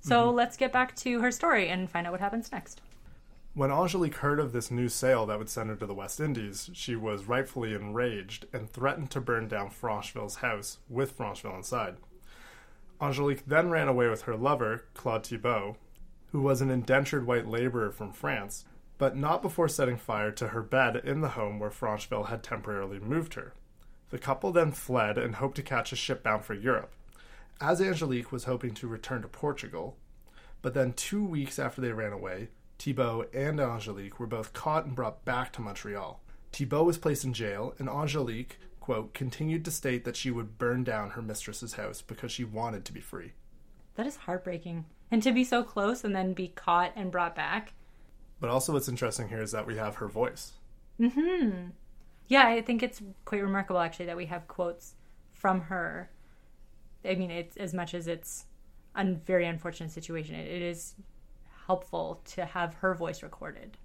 So 0.00 0.26
mm-hmm. 0.26 0.36
let's 0.36 0.56
get 0.56 0.72
back 0.72 0.96
to 0.96 1.20
her 1.20 1.30
story 1.30 1.68
and 1.68 1.88
find 1.88 2.06
out 2.06 2.12
what 2.12 2.20
happens 2.20 2.50
next. 2.50 2.80
When 3.54 3.70
Angelique 3.70 4.16
heard 4.16 4.40
of 4.40 4.52
this 4.52 4.70
new 4.70 4.88
sale 4.88 5.26
that 5.26 5.38
would 5.38 5.50
send 5.50 5.70
her 5.70 5.76
to 5.76 5.86
the 5.86 5.94
West 5.94 6.18
Indies, 6.18 6.70
she 6.72 6.96
was 6.96 7.26
rightfully 7.26 7.74
enraged 7.74 8.46
and 8.52 8.68
threatened 8.68 9.10
to 9.10 9.20
burn 9.20 9.46
down 9.46 9.70
Francheville's 9.70 10.36
house 10.36 10.78
with 10.88 11.16
Francheville 11.16 11.56
inside. 11.56 11.96
Angelique 13.00 13.46
then 13.46 13.70
ran 13.70 13.88
away 13.88 14.08
with 14.08 14.22
her 14.22 14.36
lover, 14.36 14.86
Claude 14.94 15.26
Thibault, 15.26 15.76
who 16.32 16.40
was 16.40 16.60
an 16.60 16.70
indentured 16.70 17.26
white 17.26 17.46
laborer 17.46 17.90
from 17.90 18.12
France, 18.12 18.64
but 18.98 19.16
not 19.16 19.42
before 19.42 19.68
setting 19.68 19.96
fire 19.96 20.32
to 20.32 20.48
her 20.48 20.62
bed 20.62 20.96
in 20.96 21.20
the 21.20 21.30
home 21.30 21.58
where 21.58 21.70
Francheville 21.70 22.28
had 22.28 22.42
temporarily 22.42 22.98
moved 22.98 23.34
her. 23.34 23.54
The 24.10 24.18
couple 24.18 24.52
then 24.52 24.72
fled 24.72 25.16
and 25.16 25.36
hoped 25.36 25.56
to 25.56 25.62
catch 25.62 25.92
a 25.92 25.96
ship 25.96 26.22
bound 26.22 26.44
for 26.44 26.54
Europe 26.54 26.92
as 27.62 27.80
Angelique 27.80 28.32
was 28.32 28.44
hoping 28.44 28.74
to 28.74 28.88
return 28.88 29.22
to 29.22 29.28
Portugal. 29.28 29.96
But 30.62 30.74
then, 30.74 30.92
two 30.92 31.24
weeks 31.24 31.60
after 31.60 31.80
they 31.80 31.92
ran 31.92 32.12
away, 32.12 32.48
Thibault 32.78 33.26
and 33.32 33.60
Angelique 33.60 34.18
were 34.18 34.26
both 34.26 34.52
caught 34.52 34.84
and 34.84 34.96
brought 34.96 35.24
back 35.24 35.52
to 35.52 35.60
Montreal. 35.60 36.20
Thibault 36.52 36.84
was 36.84 36.98
placed 36.98 37.24
in 37.24 37.32
jail, 37.32 37.74
and 37.78 37.88
Angelique, 37.88 38.58
quote, 38.80 39.14
continued 39.14 39.64
to 39.64 39.70
state 39.70 40.04
that 40.04 40.16
she 40.16 40.30
would 40.30 40.58
burn 40.58 40.82
down 40.82 41.10
her 41.10 41.22
mistress's 41.22 41.74
house 41.74 42.02
because 42.02 42.32
she 42.32 42.42
wanted 42.42 42.84
to 42.84 42.92
be 42.92 43.00
free. 43.00 43.32
That 43.94 44.08
is 44.08 44.16
heartbreaking. 44.16 44.86
And 45.12 45.22
to 45.22 45.30
be 45.30 45.44
so 45.44 45.62
close 45.62 46.02
and 46.02 46.16
then 46.16 46.32
be 46.32 46.48
caught 46.48 46.92
and 46.96 47.12
brought 47.12 47.36
back. 47.36 47.74
But 48.40 48.50
also, 48.50 48.72
what's 48.72 48.88
interesting 48.88 49.28
here 49.28 49.42
is 49.42 49.52
that 49.52 49.66
we 49.66 49.76
have 49.76 49.96
her 49.96 50.08
voice. 50.08 50.52
Hmm. 50.98 51.50
Yeah, 52.26 52.48
I 52.48 52.62
think 52.62 52.82
it's 52.82 53.00
quite 53.24 53.42
remarkable 53.42 53.78
actually 53.78 54.06
that 54.06 54.16
we 54.16 54.26
have 54.26 54.48
quotes 54.48 54.94
from 55.32 55.60
her 55.60 56.10
I 57.04 57.14
mean, 57.14 57.30
it's 57.30 57.56
as 57.56 57.74
much 57.74 57.94
as 57.94 58.06
it's 58.06 58.46
a 58.94 59.04
very 59.04 59.46
unfortunate 59.46 59.90
situation. 59.90 60.34
It, 60.34 60.48
it 60.48 60.62
is 60.62 60.94
helpful 61.66 62.20
to 62.32 62.44
have 62.44 62.74
her 62.74 62.94
voice 62.94 63.22
recorded. 63.22 63.76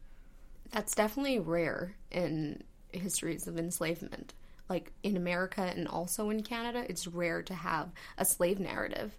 That's 0.71 0.95
definitely 0.95 1.39
rare 1.39 1.95
in 2.11 2.63
histories 2.91 3.47
of 3.47 3.57
enslavement. 3.57 4.33
Like 4.69 4.91
in 5.01 5.15
America 5.15 5.61
and 5.61 5.87
also 5.87 6.29
in 6.29 6.43
Canada, 6.43 6.85
it's 6.89 7.07
rare 7.07 7.41
to 7.43 7.53
have 7.53 7.89
a 8.17 8.25
slave 8.25 8.59
narrative. 8.59 9.17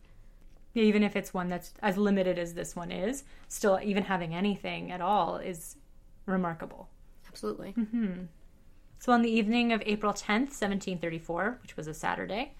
Even 0.82 1.02
if 1.02 1.16
it's 1.16 1.34
one 1.34 1.48
that's 1.48 1.72
as 1.82 1.96
limited 1.96 2.38
as 2.38 2.54
this 2.54 2.76
one 2.76 2.90
is, 2.90 3.24
still, 3.48 3.78
even 3.82 4.04
having 4.04 4.34
anything 4.34 4.90
at 4.90 5.00
all 5.00 5.36
is 5.36 5.76
remarkable. 6.26 6.88
Absolutely. 7.28 7.72
Mm-hmm. 7.72 8.24
So, 8.98 9.12
on 9.12 9.22
the 9.22 9.30
evening 9.30 9.72
of 9.72 9.82
April 9.86 10.12
10th, 10.12 10.50
1734, 10.50 11.58
which 11.62 11.76
was 11.76 11.86
a 11.86 11.94
Saturday, 11.94 12.54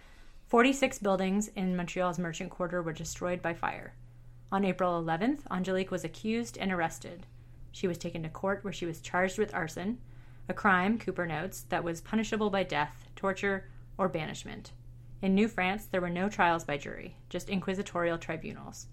46 0.47 0.99
buildings 1.01 1.49
in 1.49 1.77
Montreal's 1.77 2.19
merchant 2.19 2.51
quarter 2.51 2.81
were 2.81 2.93
destroyed 2.93 3.43
by 3.43 3.55
fire. 3.55 3.95
On 4.51 4.65
April 4.65 5.03
11th, 5.03 5.41
Angelique 5.51 5.91
was 5.91 6.05
accused 6.05 6.57
and 6.57 6.73
arrested. 6.73 7.27
She 7.71 7.87
was 7.87 7.99
taken 7.99 8.23
to 8.23 8.29
court 8.29 8.65
where 8.65 8.73
she 8.73 8.87
was 8.87 9.01
charged 9.01 9.39
with 9.39 9.55
arson, 9.55 9.99
a 10.49 10.55
crime, 10.55 10.99
Cooper 10.99 11.27
notes, 11.27 11.67
that 11.69 11.85
was 11.85 12.01
punishable 12.01 12.49
by 12.49 12.63
death, 12.63 13.09
torture, 13.15 13.69
or 13.99 14.09
banishment. 14.09 14.73
In 15.21 15.35
New 15.35 15.49
France, 15.49 15.87
there 15.87 16.01
were 16.01 16.11
no 16.11 16.29
trials 16.29 16.65
by 16.65 16.77
jury, 16.77 17.17
just 17.29 17.49
inquisitorial 17.49 18.19
tribunals. 18.19 18.87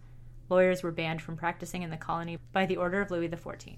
Lawyers 0.49 0.81
were 0.81 0.91
banned 0.91 1.21
from 1.21 1.37
practicing 1.37 1.83
in 1.83 1.91
the 1.91 1.97
colony 1.97 2.39
by 2.51 2.65
the 2.65 2.77
order 2.77 2.99
of 2.99 3.11
Louis 3.11 3.29
XIV. 3.29 3.77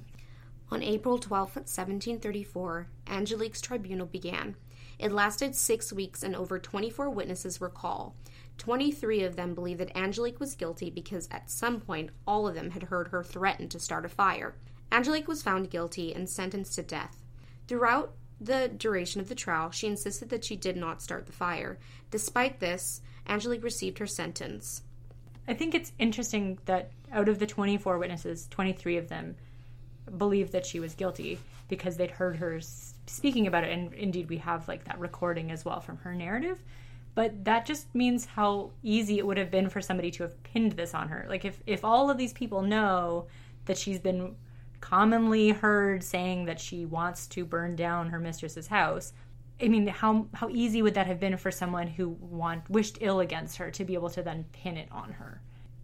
On 0.71 0.81
April 0.81 1.17
12, 1.17 1.55
1734, 1.55 2.87
Angelique's 3.07 3.61
tribunal 3.61 4.05
began. 4.05 4.55
It 4.97 5.11
lasted 5.11 5.55
six 5.55 5.91
weeks 5.91 6.23
and 6.23 6.35
over 6.35 6.57
24 6.57 7.09
witnesses 7.09 7.59
were 7.59 7.69
called. 7.69 8.13
23 8.57 9.23
of 9.23 9.35
them 9.35 9.53
believed 9.53 9.81
that 9.81 9.95
Angelique 9.95 10.39
was 10.39 10.55
guilty 10.55 10.89
because 10.89 11.27
at 11.31 11.51
some 11.51 11.81
point 11.81 12.09
all 12.25 12.47
of 12.47 12.55
them 12.55 12.71
had 12.71 12.83
heard 12.83 13.09
her 13.09 13.23
threaten 13.23 13.69
to 13.69 13.79
start 13.79 14.05
a 14.05 14.09
fire. 14.09 14.55
Angelique 14.91 15.27
was 15.27 15.43
found 15.43 15.69
guilty 15.69 16.13
and 16.13 16.29
sentenced 16.29 16.75
to 16.75 16.83
death. 16.83 17.23
Throughout 17.67 18.13
the 18.39 18.67
duration 18.67 19.21
of 19.21 19.29
the 19.29 19.35
trial, 19.35 19.71
she 19.71 19.87
insisted 19.87 20.29
that 20.29 20.45
she 20.45 20.55
did 20.55 20.77
not 20.77 21.01
start 21.01 21.25
the 21.25 21.31
fire. 21.31 21.77
Despite 22.11 22.59
this, 22.59 23.01
Angelique 23.27 23.63
received 23.63 23.97
her 23.97 24.07
sentence. 24.07 24.83
I 25.47 25.53
think 25.53 25.73
it's 25.73 25.93
interesting 25.97 26.59
that 26.65 26.91
out 27.11 27.29
of 27.29 27.39
the 27.39 27.47
24 27.47 27.97
witnesses, 27.97 28.47
23 28.51 28.97
of 28.97 29.09
them 29.09 29.35
believed 30.17 30.51
that 30.51 30.65
she 30.65 30.79
was 30.79 30.93
guilty 30.93 31.39
because 31.67 31.97
they'd 31.97 32.11
heard 32.11 32.37
her 32.37 32.59
speaking 33.07 33.47
about 33.47 33.63
it. 33.63 33.71
And 33.71 33.93
indeed, 33.93 34.29
we 34.29 34.37
have 34.37 34.67
like 34.67 34.85
that 34.85 34.99
recording 34.99 35.51
as 35.51 35.65
well 35.65 35.79
from 35.79 35.97
her 35.97 36.13
narrative. 36.13 36.61
But 37.15 37.45
that 37.45 37.65
just 37.65 37.93
means 37.95 38.25
how 38.25 38.71
easy 38.83 39.17
it 39.17 39.25
would 39.25 39.37
have 39.37 39.49
been 39.49 39.69
for 39.69 39.81
somebody 39.81 40.11
to 40.11 40.23
have 40.23 40.43
pinned 40.43 40.73
this 40.73 40.93
on 40.93 41.09
her. 41.09 41.25
Like, 41.27 41.45
if, 41.45 41.59
if 41.65 41.83
all 41.83 42.11
of 42.11 42.17
these 42.17 42.31
people 42.31 42.61
know 42.61 43.25
that 43.65 43.77
she's 43.77 43.99
been 43.99 44.35
commonly 44.79 45.49
heard 45.49 46.03
saying 46.03 46.45
that 46.45 46.59
she 46.59 46.85
wants 46.85 47.27
to 47.27 47.45
burn 47.45 47.75
down 47.75 48.09
her 48.09 48.19
mistress's 48.19 48.67
house, 48.67 49.13
I 49.61 49.67
mean, 49.69 49.87
how 49.87 50.27
how 50.33 50.49
easy 50.49 50.81
would 50.81 50.93
that 50.93 51.07
have 51.07 51.19
been 51.19 51.37
for 51.37 51.51
someone 51.51 51.87
who 51.87 52.09
want 52.09 52.69
wished 52.69 52.99
ill 53.01 53.19
against 53.19 53.57
her 53.57 53.71
to 53.71 53.85
be 53.85 53.95
able 53.95 54.09
to 54.11 54.21
then 54.21 54.45
pin 54.51 54.77
it 54.77 54.89
on 54.91 55.13
her? 55.13 55.41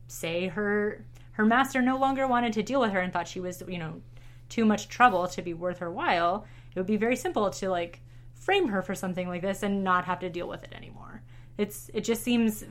Say 0.08 0.48
her 0.48 1.06
her 1.34 1.46
master 1.46 1.82
no 1.82 1.98
longer 1.98 2.28
wanted 2.28 2.54
to 2.54 2.64
deal 2.64 2.80
with 2.80 2.92
her 2.92 3.00
and 3.00 3.12
thought 3.12 3.28
she 3.28 3.40
was, 3.40 3.64
you 3.68 3.80
know, 3.80 4.02
too 4.50 4.66
much 4.66 4.88
trouble 4.88 5.28
to 5.28 5.42
be 5.42 5.54
worth 5.54 5.80
her 5.80 5.92
while. 5.92 6.46
It 6.76 6.80
would 6.80 6.86
be 6.86 6.98
very 6.98 7.16
simple 7.16 7.50
to 7.50 7.70
like 7.70 8.02
frame 8.36 8.68
her 8.68 8.82
for 8.82 8.94
something 8.94 9.28
like 9.28 9.42
this 9.42 9.64
and 9.64 9.84
not 9.84 10.06
have 10.06 10.20
to 10.20 10.30
deal 10.30 10.48
with 10.48 10.64
it 10.64 10.74
anymore. 10.74 11.24
It's 11.58 11.90
it 11.94 12.02
just 12.02 12.24
seems 12.24 12.64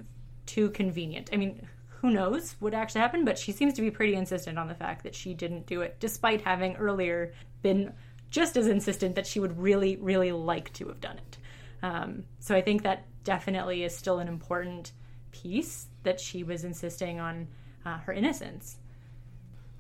too 0.47 0.71
convenient. 0.71 1.31
I 1.33 1.37
mean, 1.37 1.67
who 2.03 2.11
knows 2.11 2.57
what 2.59 2.75
actually 2.75 3.01
happened, 3.01 3.25
but 3.25 3.39
she 3.39 3.53
seems 3.53 3.73
to 3.75 3.81
be 3.81 3.91
pretty 3.91 4.15
insistent 4.15 4.59
on 4.59 4.67
the 4.67 4.75
fact 4.75 5.05
that 5.05 5.15
she 5.15 5.35
didn't 5.35 5.67
do 5.67 5.83
it, 5.83 5.97
despite 6.01 6.43
having 6.43 6.75
earlier 6.75 7.33
been 7.63 7.93
just 8.29 8.57
as 8.57 8.67
insistent 8.67 9.15
that 9.15 9.27
she 9.27 9.39
would 9.39 9.57
really, 9.57 9.95
really 9.97 10.33
like 10.33 10.73
to 10.73 10.89
have 10.89 11.01
done 11.01 11.19
it. 11.19 11.39
Um, 11.81 12.25
so 12.41 12.57
I 12.57 12.61
think 12.61 12.83
that 12.83 13.05
definitely 13.23 13.85
is 13.85 13.97
still 13.97 14.19
an 14.19 14.27
important 14.27 14.91
piece 15.31 15.87
that 16.03 16.19
she 16.19 16.43
was 16.43 16.65
insisting 16.65 17.21
on 17.21 17.47
uh, 17.87 17.99
her 17.99 18.13
innocence. 18.13 18.79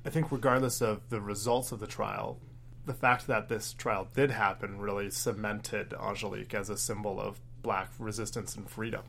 I 0.06 0.10
think, 0.10 0.30
regardless 0.30 0.80
of 0.80 1.08
the 1.08 1.20
results 1.20 1.72
of 1.72 1.80
the 1.80 1.88
trial, 1.88 2.38
the 2.86 2.94
fact 2.94 3.26
that 3.26 3.48
this 3.48 3.72
trial 3.72 4.06
did 4.14 4.30
happen 4.30 4.78
really 4.78 5.10
cemented 5.10 5.92
Angelique 6.00 6.54
as 6.54 6.70
a 6.70 6.76
symbol 6.76 7.20
of 7.20 7.40
black 7.62 7.90
resistance 7.98 8.54
and 8.54 8.70
freedom, 8.70 9.02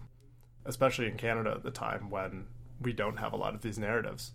especially 0.65 1.08
in 1.08 1.17
Canada 1.17 1.51
at 1.51 1.63
the 1.63 1.72
time 1.72 2.10
when 2.10 2.46
we 2.82 2.94
don't 2.94 3.18
have 3.18 3.34
a 3.34 3.38
lot 3.38 3.56
of 3.56 3.62
these 3.62 3.80
narratives. 3.80 4.32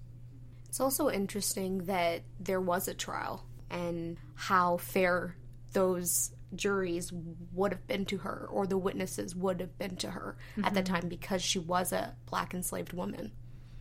It's 0.68 0.80
also 0.80 1.11
interesting 1.11 1.85
that 1.85 2.23
there 2.38 2.61
was 2.61 2.88
a 2.88 2.95
trial 2.95 3.45
and 3.71 4.18
how 4.35 4.76
fair 4.76 5.37
those 5.73 6.33
juries 6.54 7.12
would 7.52 7.73
have 7.73 7.87
been 7.87 8.04
to 8.07 8.18
her 8.18 8.49
or 8.50 8.66
the 8.66 8.78
witnesses 8.78 9.35
would 9.35 9.61
have 9.61 9.76
been 9.78 9.97
to 9.97 10.11
her 10.11 10.37
at 10.62 10.75
the 10.75 10.83
time 10.83 11.09
because 11.09 11.42
she 11.42 11.59
was 11.59 11.92
a 11.92 12.14
black 12.26 12.54
enslaved 12.54 12.92
woman. 12.92 13.33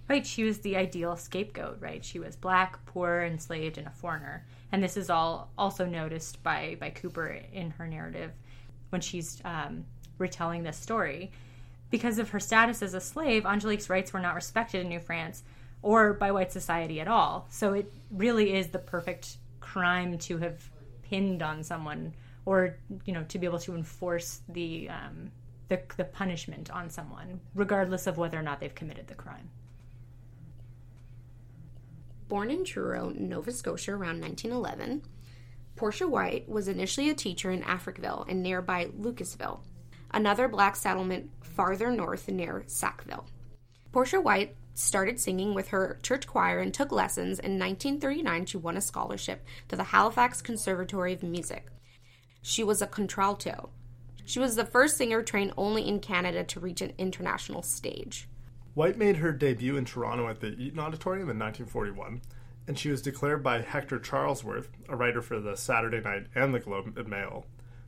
Right, 0.09 0.25
she 0.25 0.43
was 0.43 0.59
the 0.59 0.77
ideal 0.77 1.17
scapegoat, 1.17 1.77
right? 1.81 2.03
She 2.03 2.19
was 2.19 2.37
black, 2.37 2.85
poor, 2.85 3.23
enslaved, 3.23 3.77
and 3.77 3.87
a 3.87 3.91
foreigner. 3.91 4.45
And 4.71 4.81
this 4.81 4.95
is 4.95 5.09
all 5.09 5.51
also 5.57 5.85
noticed 5.85 6.41
by, 6.43 6.77
by 6.79 6.91
Cooper 6.91 7.41
in 7.51 7.71
her 7.71 7.87
narrative 7.87 8.31
when 8.89 9.01
she's 9.01 9.41
um, 9.43 9.85
retelling 10.17 10.63
this 10.63 10.77
story. 10.77 11.31
Because 11.89 12.19
of 12.19 12.29
her 12.31 12.39
status 12.39 12.81
as 12.81 12.93
a 12.93 13.01
slave, 13.01 13.45
Angelique's 13.45 13.89
rights 13.89 14.11
were 14.11 14.19
not 14.19 14.35
respected 14.35 14.81
in 14.81 14.89
New 14.89 14.99
France 14.99 15.43
or 15.81 16.13
by 16.13 16.31
white 16.31 16.51
society 16.51 16.99
at 16.99 17.07
all. 17.07 17.47
So 17.49 17.73
it 17.73 17.91
really 18.11 18.53
is 18.53 18.67
the 18.67 18.79
perfect 18.79 19.37
crime 19.59 20.17
to 20.19 20.37
have 20.39 20.69
pinned 21.03 21.41
on 21.41 21.63
someone 21.63 22.13
or, 22.45 22.77
you 23.05 23.13
know, 23.13 23.23
to 23.23 23.39
be 23.39 23.45
able 23.45 23.59
to 23.59 23.75
enforce 23.75 24.41
the, 24.49 24.89
um, 24.89 25.31
the, 25.67 25.81
the 25.97 26.05
punishment 26.05 26.69
on 26.71 26.89
someone, 26.89 27.39
regardless 27.55 28.07
of 28.07 28.17
whether 28.17 28.39
or 28.39 28.41
not 28.41 28.59
they've 28.59 28.75
committed 28.75 29.07
the 29.07 29.15
crime. 29.15 29.49
Born 32.27 32.51
in 32.51 32.65
Truro, 32.65 33.09
Nova 33.09 33.51
Scotia 33.51 33.91
around 33.91 34.21
1911, 34.21 35.03
Portia 35.75 36.07
White 36.07 36.49
was 36.49 36.67
initially 36.67 37.09
a 37.09 37.13
teacher 37.13 37.51
in 37.51 37.61
Africville 37.61 38.25
and 38.27 38.41
nearby 38.41 38.87
Lucasville, 38.99 39.59
another 40.11 40.47
black 40.47 40.75
settlement 40.75 41.29
farther 41.41 41.91
north 41.91 42.27
near 42.27 42.63
Sackville. 42.67 43.25
Portia 43.91 44.21
White 44.21 44.55
started 44.73 45.19
singing 45.19 45.53
with 45.53 45.69
her 45.69 45.97
church 46.03 46.27
choir 46.27 46.59
and 46.59 46.73
took 46.73 46.91
lessons. 46.91 47.39
In 47.39 47.57
1939, 47.57 48.45
she 48.45 48.57
won 48.57 48.77
a 48.77 48.81
scholarship 48.81 49.43
to 49.69 49.75
the 49.75 49.85
Halifax 49.85 50.41
Conservatory 50.41 51.13
of 51.13 51.23
Music. 51.23 51.65
She 52.41 52.63
was 52.63 52.81
a 52.81 52.87
contralto. 52.87 53.69
She 54.25 54.39
was 54.39 54.55
the 54.55 54.65
first 54.65 54.97
singer 54.97 55.23
trained 55.23 55.53
only 55.57 55.87
in 55.87 55.99
Canada 55.99 56.43
to 56.43 56.59
reach 56.59 56.81
an 56.81 56.93
international 56.97 57.63
stage. 57.63 58.27
White 58.75 58.97
made 58.97 59.17
her 59.17 59.31
debut 59.31 59.77
in 59.77 59.85
Toronto 59.85 60.27
at 60.27 60.41
the 60.41 60.49
Eaton 60.49 60.79
Auditorium 60.79 61.29
in 61.29 61.39
1941, 61.39 62.21
and 62.67 62.77
she 62.77 62.89
was 62.89 63.01
declared 63.01 63.41
by 63.41 63.61
Hector 63.61 63.97
Charlesworth, 63.97 64.67
a 64.87 64.95
writer 64.95 65.21
for 65.21 65.39
the 65.39 65.55
Saturday 65.55 66.01
Night 66.01 66.27
and 66.35 66.53
the 66.53 66.59
Globe 66.59 66.95
and 66.95 67.07
Mail, 67.07 67.45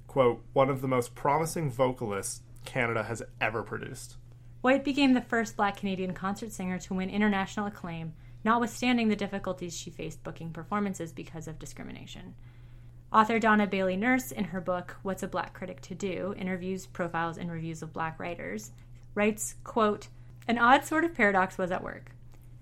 quote, 0.10 0.44
one 0.54 0.72
of 0.72 0.82
the 0.82 0.88
most 0.88 1.14
promising 1.14 1.70
vocalists 1.70 2.42
Canada 2.66 3.04
has 3.04 3.22
ever 3.40 3.62
produced. 3.62 4.18
White 4.62 4.84
became 4.84 5.14
the 5.14 5.22
first 5.22 5.56
black 5.56 5.78
Canadian 5.78 6.14
concert 6.14 6.52
singer 6.52 6.80
to 6.80 6.96
win 6.96 7.12
international 7.12 7.68
acclaim, 7.68 8.14
notwithstanding 8.44 9.08
the 9.08 9.16
difficulties 9.16 9.78
she 9.78 9.92
faced 9.92 10.24
booking 10.24 10.52
performances 10.52 11.14
because 11.14 11.48
of 11.48 11.60
discrimination. 11.60 12.34
Author 13.14 13.38
Donna 13.38 13.68
Bailey 13.68 13.96
Nurse, 13.96 14.32
in 14.32 14.46
her 14.46 14.60
book 14.60 14.98
What's 15.04 15.22
a 15.22 15.28
Black 15.28 15.54
Critic 15.54 15.80
to 15.82 15.96
Do, 15.96 16.34
interviews, 16.36 16.88
profiles, 16.88 17.38
and 17.38 17.52
reviews 17.52 17.84
of 17.84 17.94
black 17.94 18.20
writers, 18.20 18.72
writes, 19.14 19.56
quote, 19.64 20.08
An 20.48 20.58
odd 20.58 20.86
sort 20.86 21.06
of 21.06 21.14
paradox 21.14 21.58
was 21.58 21.72
at 21.72 21.84
work. 21.84 22.12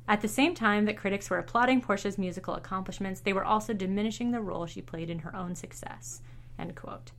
At 0.06 0.20
the 0.20 0.28
same 0.28 0.54
time 0.54 0.84
that 0.86 0.98
critics 0.98 1.30
were 1.30 1.38
applauding 1.40 1.80
Portia's 1.80 2.18
musical 2.18 2.56
accomplishments, 2.56 3.22
they 3.22 3.34
were 3.34 3.46
also 3.46 3.74
diminishing 3.74 4.32
the 4.32 4.42
role 4.42 4.66
she 4.66 4.82
played 4.82 5.10
in 5.10 5.20
her 5.20 5.34
own 5.34 5.56
success. 5.56 6.22
End 6.60 6.76
quote. 6.76 7.12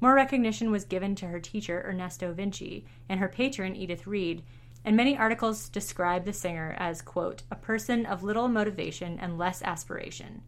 More 0.00 0.14
recognition 0.14 0.70
was 0.70 0.84
given 0.84 1.14
to 1.16 1.26
her 1.26 1.40
teacher, 1.40 1.84
Ernesto 1.86 2.32
Vinci, 2.32 2.86
and 3.08 3.20
her 3.20 3.28
patron, 3.28 3.76
Edith 3.76 4.06
Reed, 4.06 4.42
and 4.84 4.96
many 4.96 5.16
articles 5.16 5.68
describe 5.68 6.24
the 6.24 6.32
singer 6.32 6.74
as, 6.78 7.02
quote, 7.02 7.42
a 7.50 7.56
person 7.56 8.06
of 8.06 8.22
little 8.22 8.48
motivation 8.48 9.18
and 9.20 9.36
less 9.36 9.62
aspiration. 9.62 10.42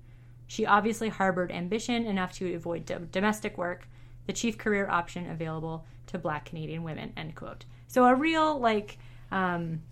She 0.47 0.64
obviously 0.64 1.11
harbored 1.11 1.52
ambition 1.52 2.06
enough 2.06 2.32
to 2.35 2.54
avoid 2.54 2.87
do- 2.87 3.09
domestic 3.12 3.59
work, 3.59 3.87
the 4.26 4.32
chief 4.32 4.56
career 4.56 4.88
option 4.88 5.28
available 5.28 5.85
to 6.06 6.18
black 6.18 6.47
Canadian 6.47 6.82
women, 6.82 7.12
end 7.16 7.35
quote. 7.35 7.64
So 7.88 8.04
a 8.04 8.14
real, 8.14 8.59
like, 8.59 8.99
um, 9.30 9.82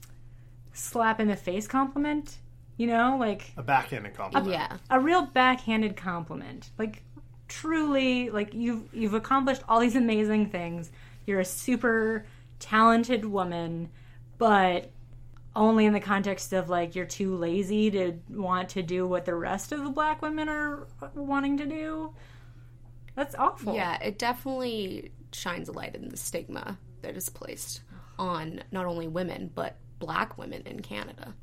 slap 0.72 1.20
in 1.20 1.28
the 1.28 1.36
face 1.36 1.66
compliment, 1.66 2.38
you 2.76 2.86
know, 2.86 3.16
like 3.18 3.52
A 3.58 3.62
backhanded 3.62 4.14
compliment. 4.14 4.50
Yeah. 4.52 4.76
a 4.88 4.98
real 5.00 5.26
backhanded 5.26 5.96
compliment. 5.96 6.70
Like 6.78 7.02
truly, 7.50 8.30
like 8.30 8.54
you've 8.54 8.94
you've 8.94 9.12
accomplished 9.12 9.62
all 9.68 9.80
these 9.80 9.96
amazing 9.96 10.48
things. 10.48 10.90
You're 11.26 11.40
a 11.40 11.44
super 11.44 12.24
talented 12.58 13.26
woman, 13.26 13.90
but 14.38 14.90
only 15.54 15.84
in 15.84 15.92
the 15.92 16.00
context 16.00 16.52
of 16.52 16.70
like 16.70 16.94
you're 16.94 17.04
too 17.04 17.36
lazy 17.36 17.90
to 17.90 18.14
want 18.30 18.70
to 18.70 18.82
do 18.82 19.06
what 19.06 19.24
the 19.24 19.34
rest 19.34 19.72
of 19.72 19.82
the 19.82 19.90
black 19.90 20.22
women 20.22 20.48
are 20.48 20.86
wanting 21.14 21.58
to 21.58 21.66
do. 21.66 22.14
That's 23.16 23.34
awful. 23.34 23.74
Yeah, 23.74 24.00
it 24.00 24.18
definitely 24.18 25.10
shines 25.32 25.68
a 25.68 25.72
light 25.72 25.94
in 25.96 26.08
the 26.08 26.16
stigma 26.16 26.78
that 27.02 27.16
is 27.16 27.28
placed 27.28 27.82
on 28.18 28.62
not 28.70 28.86
only 28.86 29.08
women 29.08 29.50
but 29.54 29.76
black 29.98 30.38
women 30.38 30.62
in 30.64 30.80
Canada. 30.80 31.34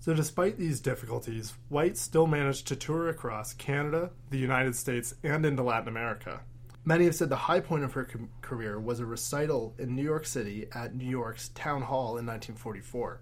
So, 0.00 0.14
despite 0.14 0.56
these 0.56 0.80
difficulties, 0.80 1.52
White 1.68 1.98
still 1.98 2.26
managed 2.26 2.66
to 2.68 2.76
tour 2.76 3.10
across 3.10 3.52
Canada, 3.52 4.10
the 4.30 4.38
United 4.38 4.74
States, 4.74 5.14
and 5.22 5.44
into 5.44 5.62
Latin 5.62 5.88
America. 5.88 6.40
Many 6.86 7.04
have 7.04 7.14
said 7.14 7.28
the 7.28 7.36
high 7.36 7.60
point 7.60 7.84
of 7.84 7.92
her 7.92 8.04
com- 8.04 8.30
career 8.40 8.80
was 8.80 9.00
a 9.00 9.04
recital 9.04 9.74
in 9.78 9.94
New 9.94 10.02
York 10.02 10.24
City 10.24 10.66
at 10.72 10.94
New 10.94 11.04
York's 11.04 11.50
Town 11.50 11.82
Hall 11.82 12.16
in 12.16 12.24
1944. 12.24 13.20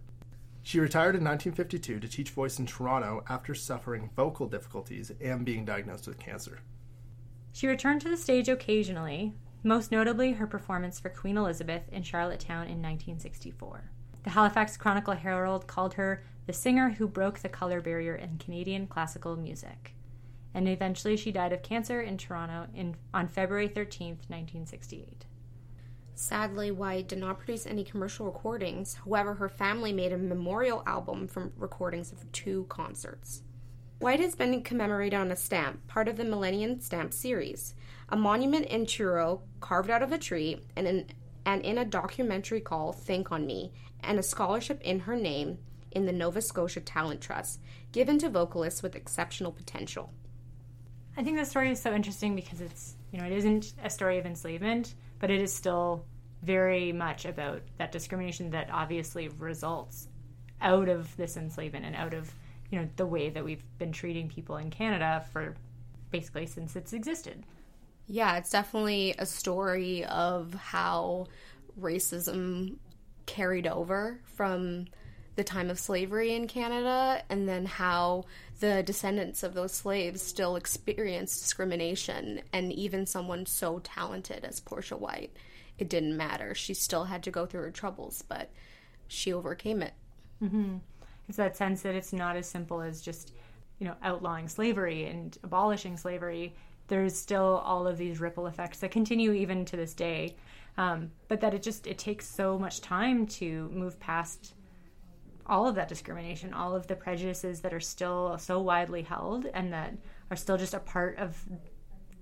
She 0.63 0.79
retired 0.79 1.17
in 1.17 1.25
1952 1.25 1.99
to 1.99 2.09
teach 2.09 2.31
voice 2.31 2.61
in 2.61 2.67
Toronto 2.67 3.25
after 3.29 3.57
suffering 3.57 4.11
vocal 4.15 4.47
difficulties 4.47 5.11
and 5.21 5.45
being 5.45 5.65
diagnosed 5.65 6.07
with 6.07 6.21
cancer. 6.21 6.61
She 7.53 7.67
returned 7.67 8.03
to 8.03 8.09
the 8.09 8.17
stage 8.17 8.49
occasionally, 8.49 9.35
most 9.65 9.91
notably 9.91 10.33
her 10.35 10.47
performance 10.47 11.01
for 11.01 11.09
Queen 11.09 11.37
Elizabeth 11.37 11.83
in 11.91 12.05
Charlottetown 12.05 12.69
in 12.69 12.81
1964. 12.81 13.91
The 14.23 14.31
Halifax 14.31 14.77
Chronicle 14.77 15.15
Herald 15.15 15.67
called 15.67 15.95
her 15.95 16.23
the 16.49 16.55
singer 16.55 16.89
who 16.89 17.07
broke 17.07 17.41
the 17.41 17.49
color 17.49 17.79
barrier 17.83 18.15
in 18.15 18.39
Canadian 18.39 18.87
classical 18.87 19.37
music. 19.37 19.95
And 20.55 20.67
eventually 20.67 21.15
she 21.15 21.31
died 21.31 21.53
of 21.53 21.63
cancer 21.63 22.01
in 22.01 22.17
Toronto 22.17 22.67
in, 22.75 22.97
on 23.13 23.29
February 23.29 23.69
13th, 23.69 24.25
1968. 24.31 25.27
Sadly, 26.15 26.71
White 26.71 27.07
did 27.07 27.19
not 27.19 27.37
produce 27.37 27.67
any 27.67 27.85
commercial 27.85 28.25
recordings. 28.25 28.95
However, 28.95 29.35
her 29.35 29.51
family 29.51 29.93
made 29.93 30.11
a 30.11 30.17
memorial 30.17 30.83
album 30.87 31.29
from 31.29 31.53
recordings 31.55 32.13
of 32.13 32.33
two 32.33 32.65
concerts. 32.71 33.43
White 33.99 34.21
has 34.21 34.35
been 34.35 34.63
commemorated 34.63 35.21
on 35.21 35.31
a 35.31 35.37
stamp, 35.37 35.87
part 35.87 36.09
of 36.09 36.17
the 36.17 36.25
Millennium 36.25 36.81
Stamp 36.81 37.13
series, 37.13 37.75
a 38.09 38.17
monument 38.17 38.65
in 38.65 38.87
Truro 38.87 39.43
carved 39.61 39.91
out 39.91 40.03
of 40.03 40.13
a 40.13 40.19
tree, 40.19 40.63
and 40.77 40.89
in, 40.89 41.07
and 41.45 41.61
in 41.61 41.77
a 41.77 41.85
documentary 41.85 42.63
called 42.63 42.97
Think 42.97 43.31
on 43.31 43.45
Me, 43.45 43.71
and 44.01 44.19
a 44.19 44.23
scholarship 44.23 44.81
in 44.81 45.01
her 45.01 45.15
name 45.15 45.59
in 45.91 46.07
the 46.07 46.13
Nova 46.13 46.41
Scotia 46.41 46.81
Talent 46.81 47.21
Trust, 47.21 47.61
given 47.93 48.19
to 48.19 48.29
vocalists 48.29 48.83
with 48.83 48.97
exceptional 48.97 49.53
potential. 49.53 50.13
I 51.17 51.23
think 51.23 51.37
the 51.37 51.45
story 51.45 51.71
is 51.71 51.81
so 51.81 51.95
interesting 51.95 52.37
because 52.37 52.61
it's, 52.61 52.95
you 53.11 53.19
know, 53.19 53.27
it 53.27 53.33
isn't 53.33 53.75
a 53.83 53.91
story 53.91 54.19
of 54.19 54.27
enslavement, 54.27 54.95
but 55.19 55.31
it 55.31 55.41
is 55.41 55.53
still 55.53 56.05
very 56.43 56.93
much 56.93 57.25
about 57.25 57.63
that 57.79 57.91
discrimination 57.91 58.51
that 58.51 58.69
obviously 58.73 59.29
results 59.29 60.09
out 60.61 60.89
of 60.89 61.17
this 61.17 61.37
enslavement 61.37 61.85
and 61.85 61.97
out 61.97 62.15
of, 62.15 62.33
you 62.71 62.79
know, 62.79 62.89
the 62.97 63.07
way 63.07 63.31
that 63.31 63.45
we've 63.45 63.65
been 63.79 63.93
treating 63.93 64.29
people 64.29 64.57
in 64.57 64.71
Canada 64.71 65.25
for 65.33 65.57
basically 66.11 66.47
since 66.47 66.77
it's 66.77 66.93
existed. 66.93 67.45
Yeah, 68.07 68.37
it's 68.37 68.51
definitely 68.51 69.15
a 69.19 69.27
story 69.27 70.05
of 70.05 70.55
how 70.55 71.27
racism 71.79 72.77
carried 73.27 73.67
over 73.67 74.21
from 74.25 74.87
the 75.39 75.45
time 75.45 75.71
of 75.71 75.79
slavery 75.79 76.35
in 76.35 76.49
Canada 76.49 77.23
and 77.29 77.49
then 77.49 77.65
how 77.65 78.25
the 78.59 78.83
descendants 78.83 79.45
of 79.45 79.55
those 79.55 79.73
slaves 79.73 80.21
still 80.21 80.57
experience 80.57 81.41
discrimination 81.41 82.41
and 82.53 82.73
even 82.73 83.07
someone 83.07 83.47
so 83.47 83.79
talented 83.79 84.45
as 84.45 84.59
Portia 84.59 84.97
White 84.97 85.31
it 85.79 85.89
didn't 85.89 86.17
matter. 86.17 86.57
She 86.57 86.75
still 86.75 87.05
had 87.05 87.23
to 87.23 87.31
go 87.31 87.47
through 87.47 87.63
her 87.63 87.71
troubles 87.71 88.25
but 88.29 88.51
she 89.07 89.33
overcame 89.33 89.81
it. 89.81 89.95
Mm-hmm. 90.43 90.79
it's 91.29 91.37
that 91.37 91.57
sense 91.57 91.83
that 91.83 91.95
it's 91.95 92.13
not 92.13 92.37
as 92.37 92.49
simple 92.49 92.81
as 92.83 93.01
just 93.01 93.33
you 93.79 93.87
know 93.87 93.95
outlawing 94.03 94.49
slavery 94.49 95.05
and 95.05 95.39
abolishing 95.45 95.97
slavery. 95.97 96.53
There's 96.89 97.17
still 97.17 97.63
all 97.65 97.87
of 97.87 97.97
these 97.97 98.19
ripple 98.19 98.49
effects 98.49 98.81
that 98.81 98.91
continue 98.91 99.31
even 99.31 99.65
to 99.67 99.77
this 99.77 99.95
day. 99.95 100.35
Um, 100.77 101.13
but 101.29 101.41
that 101.43 101.55
it 101.55 101.63
just 101.63 101.87
it 101.87 101.99
takes 101.99 102.27
so 102.27 102.59
much 102.59 102.81
time 102.81 103.27
to 103.39 103.69
move 103.73 104.01
past 104.01 104.55
all 105.49 105.67
of 105.67 105.75
that 105.77 105.89
discrimination, 105.89 106.53
all 106.53 106.75
of 106.75 106.87
the 106.87 106.97
prejudices 106.97 107.61
that 107.61 107.73
are 107.73 107.81
still 107.81 108.37
so 108.39 108.61
widely 108.61 109.03
held 109.03 109.47
and 109.47 109.73
that 109.73 109.95
are 110.31 110.37
still 110.37 110.57
just 110.57 110.75
a 110.75 110.81
part 110.81 111.19
of 111.19 111.45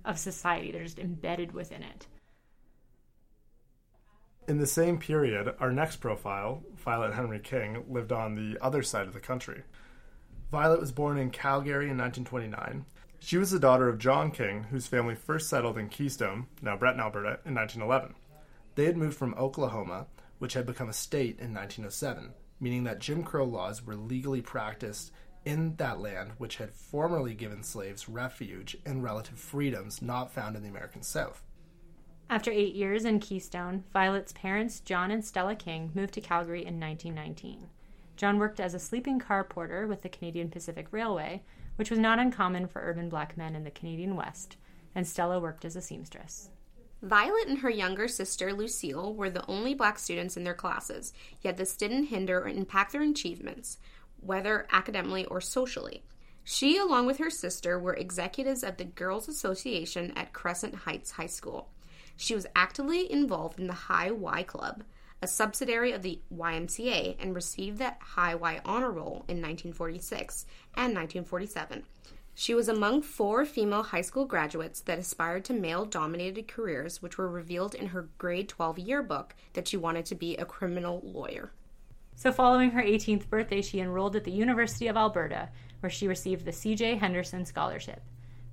of 0.05 0.17
society. 0.17 0.71
They're 0.71 0.83
just 0.83 0.99
embedded 0.99 1.51
within 1.51 1.83
it. 1.83 2.07
In 4.47 4.59
the 4.59 4.65
same 4.65 4.97
period, 4.97 5.53
our 5.59 5.71
next 5.73 5.97
profile, 5.97 6.63
Violet 6.77 7.13
Henry 7.13 7.39
King, 7.39 7.83
lived 7.89 8.13
on 8.13 8.35
the 8.35 8.57
other 8.63 8.81
side 8.81 9.05
of 9.05 9.13
the 9.13 9.19
country. 9.19 9.63
Violet 10.49 10.79
was 10.79 10.93
born 10.93 11.17
in 11.17 11.29
Calgary 11.31 11.89
in 11.89 11.97
1929. 11.97 12.85
She 13.19 13.37
was 13.37 13.51
the 13.51 13.59
daughter 13.59 13.89
of 13.89 13.97
John 13.97 14.31
King, 14.31 14.63
whose 14.71 14.87
family 14.87 15.15
first 15.15 15.49
settled 15.49 15.77
in 15.77 15.89
Keystone, 15.89 16.47
now 16.61 16.77
Breton, 16.77 17.01
Alberta, 17.01 17.39
in 17.43 17.53
1911. 17.55 18.15
They 18.75 18.85
had 18.85 18.95
moved 18.95 19.17
from 19.17 19.33
Oklahoma, 19.33 20.07
which 20.39 20.53
had 20.53 20.65
become 20.65 20.87
a 20.87 20.93
state 20.93 21.39
in 21.39 21.53
1907, 21.53 22.31
meaning 22.59 22.83
that 22.85 22.99
Jim 22.99 23.23
Crow 23.23 23.45
laws 23.45 23.85
were 23.85 23.95
legally 23.95 24.41
practiced 24.41 25.11
in 25.45 25.75
that 25.77 25.99
land 25.99 26.31
which 26.37 26.57
had 26.57 26.73
formerly 26.73 27.33
given 27.33 27.63
slaves 27.63 28.09
refuge 28.09 28.75
and 28.85 29.03
relative 29.03 29.39
freedoms 29.39 30.01
not 30.01 30.31
found 30.31 30.55
in 30.55 30.63
the 30.63 30.69
American 30.69 31.01
South. 31.01 31.41
After 32.29 32.51
eight 32.51 32.75
years 32.75 33.05
in 33.05 33.21
Keystone, 33.21 33.85
Violet's 33.93 34.33
parents, 34.33 34.81
John 34.81 35.11
and 35.11 35.23
Stella 35.23 35.55
King, 35.55 35.91
moved 35.95 36.13
to 36.15 36.21
Calgary 36.21 36.65
in 36.65 36.77
1919. 36.79 37.67
John 38.17 38.37
worked 38.37 38.59
as 38.59 38.73
a 38.73 38.79
sleeping 38.79 39.19
car 39.19 39.45
porter 39.45 39.87
with 39.87 40.01
the 40.01 40.09
Canadian 40.09 40.49
Pacific 40.49 40.87
Railway, 40.91 41.43
which 41.77 41.89
was 41.89 41.99
not 41.99 42.19
uncommon 42.19 42.67
for 42.67 42.81
urban 42.81 43.07
black 43.07 43.37
men 43.37 43.55
in 43.55 43.63
the 43.63 43.71
Canadian 43.71 44.17
West, 44.17 44.57
and 44.93 45.07
Stella 45.07 45.39
worked 45.39 45.63
as 45.63 45.77
a 45.77 45.81
seamstress. 45.81 46.49
Violet 47.01 47.47
and 47.47 47.59
her 47.59 47.69
younger 47.69 48.07
sister, 48.07 48.51
Lucille, 48.53 49.13
were 49.13 49.29
the 49.29 49.45
only 49.47 49.75
black 49.75 49.99
students 49.99 50.35
in 50.35 50.43
their 50.43 50.55
classes, 50.55 51.13
yet 51.41 51.57
this 51.57 51.75
didn't 51.75 52.05
hinder 52.05 52.39
or 52.39 52.47
impact 52.47 52.91
their 52.91 53.03
achievements, 53.03 53.77
whether 54.19 54.67
academically 54.71 55.25
or 55.25 55.39
socially. 55.39 56.03
She, 56.43 56.77
along 56.77 57.05
with 57.05 57.17
her 57.17 57.29
sister, 57.29 57.77
were 57.77 57.93
executives 57.93 58.63
of 58.63 58.77
the 58.77 58.85
Girls 58.85 59.27
Association 59.27 60.11
at 60.15 60.33
Crescent 60.33 60.73
Heights 60.73 61.11
High 61.11 61.27
School. 61.27 61.69
She 62.15 62.33
was 62.33 62.47
actively 62.55 63.11
involved 63.11 63.59
in 63.59 63.67
the 63.67 63.73
High 63.73 64.11
Y 64.11 64.43
Club, 64.43 64.83
a 65.21 65.27
subsidiary 65.27 65.91
of 65.91 66.01
the 66.01 66.19
YMCA, 66.33 67.17
and 67.19 67.35
received 67.35 67.77
the 67.77 67.93
High 67.99 68.35
Y 68.35 68.59
Honor 68.65 68.91
Roll 68.91 69.25
in 69.27 69.41
1946 69.41 70.45
and 70.75 70.95
1947. 70.95 71.83
She 72.39 72.53
was 72.53 72.69
among 72.69 73.01
four 73.01 73.45
female 73.45 73.81
high 73.81 74.01
school 74.01 74.25
graduates 74.25 74.81
that 74.81 74.99
aspired 74.99 75.43
to 75.45 75.53
male 75.53 75.85
dominated 75.85 76.47
careers, 76.47 77.01
which 77.01 77.17
were 77.17 77.27
revealed 77.27 77.73
in 77.73 77.87
her 77.87 78.09
grade 78.19 78.47
12 78.47 78.77
yearbook 78.77 79.33
that 79.53 79.67
she 79.67 79.75
wanted 79.75 80.05
to 80.05 80.13
be 80.13 80.37
a 80.37 80.45
criminal 80.45 81.01
lawyer. 81.03 81.51
So, 82.15 82.31
following 82.31 82.69
her 82.69 82.83
18th 82.83 83.27
birthday, 83.27 83.63
she 83.63 83.79
enrolled 83.79 84.15
at 84.15 84.23
the 84.23 84.29
University 84.29 84.85
of 84.85 84.95
Alberta, 84.95 85.49
where 85.79 85.89
she 85.89 86.07
received 86.07 86.45
the 86.45 86.51
C.J. 86.51 86.97
Henderson 86.97 87.43
Scholarship. 87.43 88.03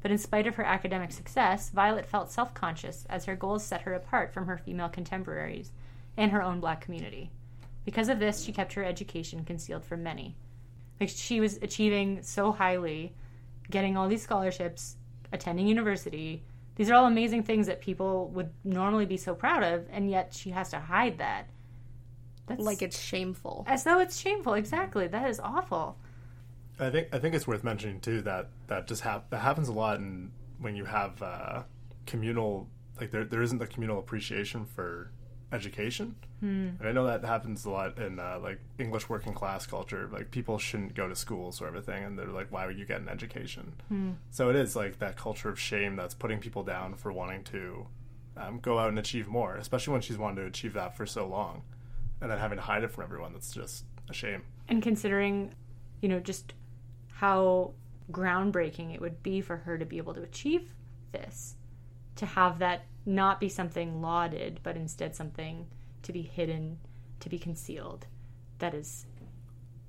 But 0.00 0.10
in 0.10 0.16
spite 0.16 0.46
of 0.46 0.54
her 0.54 0.64
academic 0.64 1.12
success, 1.12 1.68
Violet 1.68 2.06
felt 2.06 2.32
self 2.32 2.54
conscious 2.54 3.04
as 3.10 3.26
her 3.26 3.36
goals 3.36 3.66
set 3.66 3.82
her 3.82 3.92
apart 3.92 4.32
from 4.32 4.46
her 4.46 4.56
female 4.56 4.88
contemporaries 4.88 5.72
and 6.16 6.32
her 6.32 6.42
own 6.42 6.58
black 6.58 6.80
community. 6.80 7.30
Because 7.84 8.08
of 8.08 8.18
this, 8.18 8.44
she 8.44 8.52
kept 8.52 8.72
her 8.72 8.84
education 8.84 9.44
concealed 9.44 9.84
from 9.84 10.02
many. 10.02 10.36
Like 10.98 11.10
she 11.10 11.38
was 11.38 11.58
achieving 11.60 12.22
so 12.22 12.50
highly 12.50 13.12
getting 13.70 13.96
all 13.96 14.08
these 14.08 14.22
scholarships, 14.22 14.96
attending 15.32 15.66
university. 15.66 16.42
These 16.76 16.90
are 16.90 16.94
all 16.94 17.06
amazing 17.06 17.44
things 17.44 17.66
that 17.66 17.80
people 17.80 18.28
would 18.28 18.50
normally 18.64 19.06
be 19.06 19.16
so 19.16 19.34
proud 19.34 19.62
of, 19.62 19.86
and 19.90 20.10
yet 20.10 20.34
she 20.34 20.50
has 20.50 20.70
to 20.70 20.80
hide 20.80 21.18
that. 21.18 21.48
That's 22.46 22.62
like 22.62 22.82
it's 22.82 23.00
shameful. 23.00 23.64
As 23.66 23.84
though 23.84 24.00
it's 24.00 24.18
shameful. 24.18 24.54
Exactly. 24.54 25.06
That 25.06 25.28
is 25.28 25.40
awful. 25.40 25.96
I 26.78 26.90
think 26.90 27.08
I 27.12 27.18
think 27.18 27.34
it's 27.34 27.46
worth 27.46 27.64
mentioning 27.64 28.00
too 28.00 28.20
that 28.22 28.48
that 28.66 28.86
just 28.86 29.02
hap- 29.02 29.30
that 29.30 29.38
happens 29.38 29.68
a 29.68 29.72
lot 29.72 29.98
in 29.98 30.30
when 30.58 30.74
you 30.74 30.84
have 30.84 31.22
uh, 31.22 31.62
communal 32.06 32.68
like 33.00 33.10
there 33.10 33.24
there 33.24 33.42
isn't 33.42 33.58
the 33.58 33.66
communal 33.66 33.98
appreciation 33.98 34.64
for 34.64 35.10
education. 35.54 36.16
Hmm. 36.40 36.70
And 36.78 36.88
I 36.88 36.92
know 36.92 37.06
that 37.06 37.24
happens 37.24 37.64
a 37.64 37.70
lot 37.70 37.98
in 37.98 38.18
uh, 38.18 38.38
like 38.42 38.58
English 38.78 39.08
working 39.08 39.32
class 39.32 39.66
culture. 39.66 40.08
Like 40.12 40.30
people 40.30 40.58
shouldn't 40.58 40.94
go 40.94 41.08
to 41.08 41.14
school, 41.14 41.52
sort 41.52 41.70
of 41.70 41.76
a 41.76 41.82
thing, 41.82 42.04
and 42.04 42.18
they're 42.18 42.26
like, 42.26 42.50
"Why 42.50 42.66
would 42.66 42.78
you 42.78 42.84
get 42.84 43.00
an 43.00 43.08
education?" 43.08 43.72
Hmm. 43.88 44.12
So 44.30 44.50
it 44.50 44.56
is 44.56 44.76
like 44.76 44.98
that 44.98 45.16
culture 45.16 45.48
of 45.48 45.58
shame 45.58 45.96
that's 45.96 46.14
putting 46.14 46.40
people 46.40 46.62
down 46.64 46.94
for 46.94 47.12
wanting 47.12 47.44
to 47.44 47.86
um, 48.36 48.58
go 48.60 48.78
out 48.78 48.88
and 48.88 48.98
achieve 48.98 49.28
more, 49.28 49.56
especially 49.56 49.92
when 49.92 50.02
she's 50.02 50.18
wanted 50.18 50.42
to 50.42 50.46
achieve 50.46 50.74
that 50.74 50.96
for 50.96 51.06
so 51.06 51.26
long, 51.26 51.62
and 52.20 52.30
then 52.30 52.38
having 52.38 52.58
to 52.58 52.62
hide 52.62 52.84
it 52.84 52.90
from 52.90 53.04
everyone. 53.04 53.32
That's 53.32 53.52
just 53.52 53.84
a 54.10 54.12
shame. 54.12 54.42
And 54.68 54.82
considering, 54.82 55.54
you 56.00 56.08
know, 56.08 56.20
just 56.20 56.54
how 57.12 57.72
groundbreaking 58.10 58.94
it 58.94 59.00
would 59.00 59.22
be 59.22 59.40
for 59.40 59.58
her 59.58 59.78
to 59.78 59.84
be 59.84 59.98
able 59.98 60.14
to 60.14 60.22
achieve 60.22 60.74
this, 61.12 61.56
to 62.16 62.26
have 62.26 62.58
that 62.60 62.84
not 63.06 63.40
be 63.40 63.48
something 63.48 64.00
lauded, 64.00 64.60
but 64.62 64.76
instead 64.76 65.14
something 65.14 65.66
to 66.02 66.12
be 66.12 66.22
hidden, 66.22 66.78
to 67.20 67.28
be 67.28 67.38
concealed. 67.38 68.06
that 68.58 68.72
is 68.72 69.04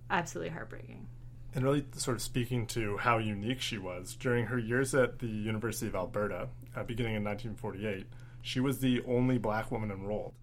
absolutely 0.10 0.50
heartbreaking. 0.50 1.08
And 1.54 1.64
really, 1.64 1.86
sort 1.94 2.18
of 2.18 2.22
speaking 2.22 2.68
to 2.68 2.98
how 2.98 3.18
unique 3.18 3.62
she 3.62 3.78
was, 3.78 4.16
during 4.16 4.48
her 4.48 4.58
years 4.60 4.94
at 4.94 5.20
the 5.20 5.28
University 5.28 5.88
of 5.88 5.96
Alberta, 5.96 6.50
uh, 6.76 6.84
beginning 6.84 7.16
in 7.16 7.24
1948, 7.24 8.06
she 8.42 8.60
was 8.60 8.80
the 8.80 9.02
only 9.08 9.38
black 9.38 9.72
woman 9.72 9.92
enrolled. 9.92 10.34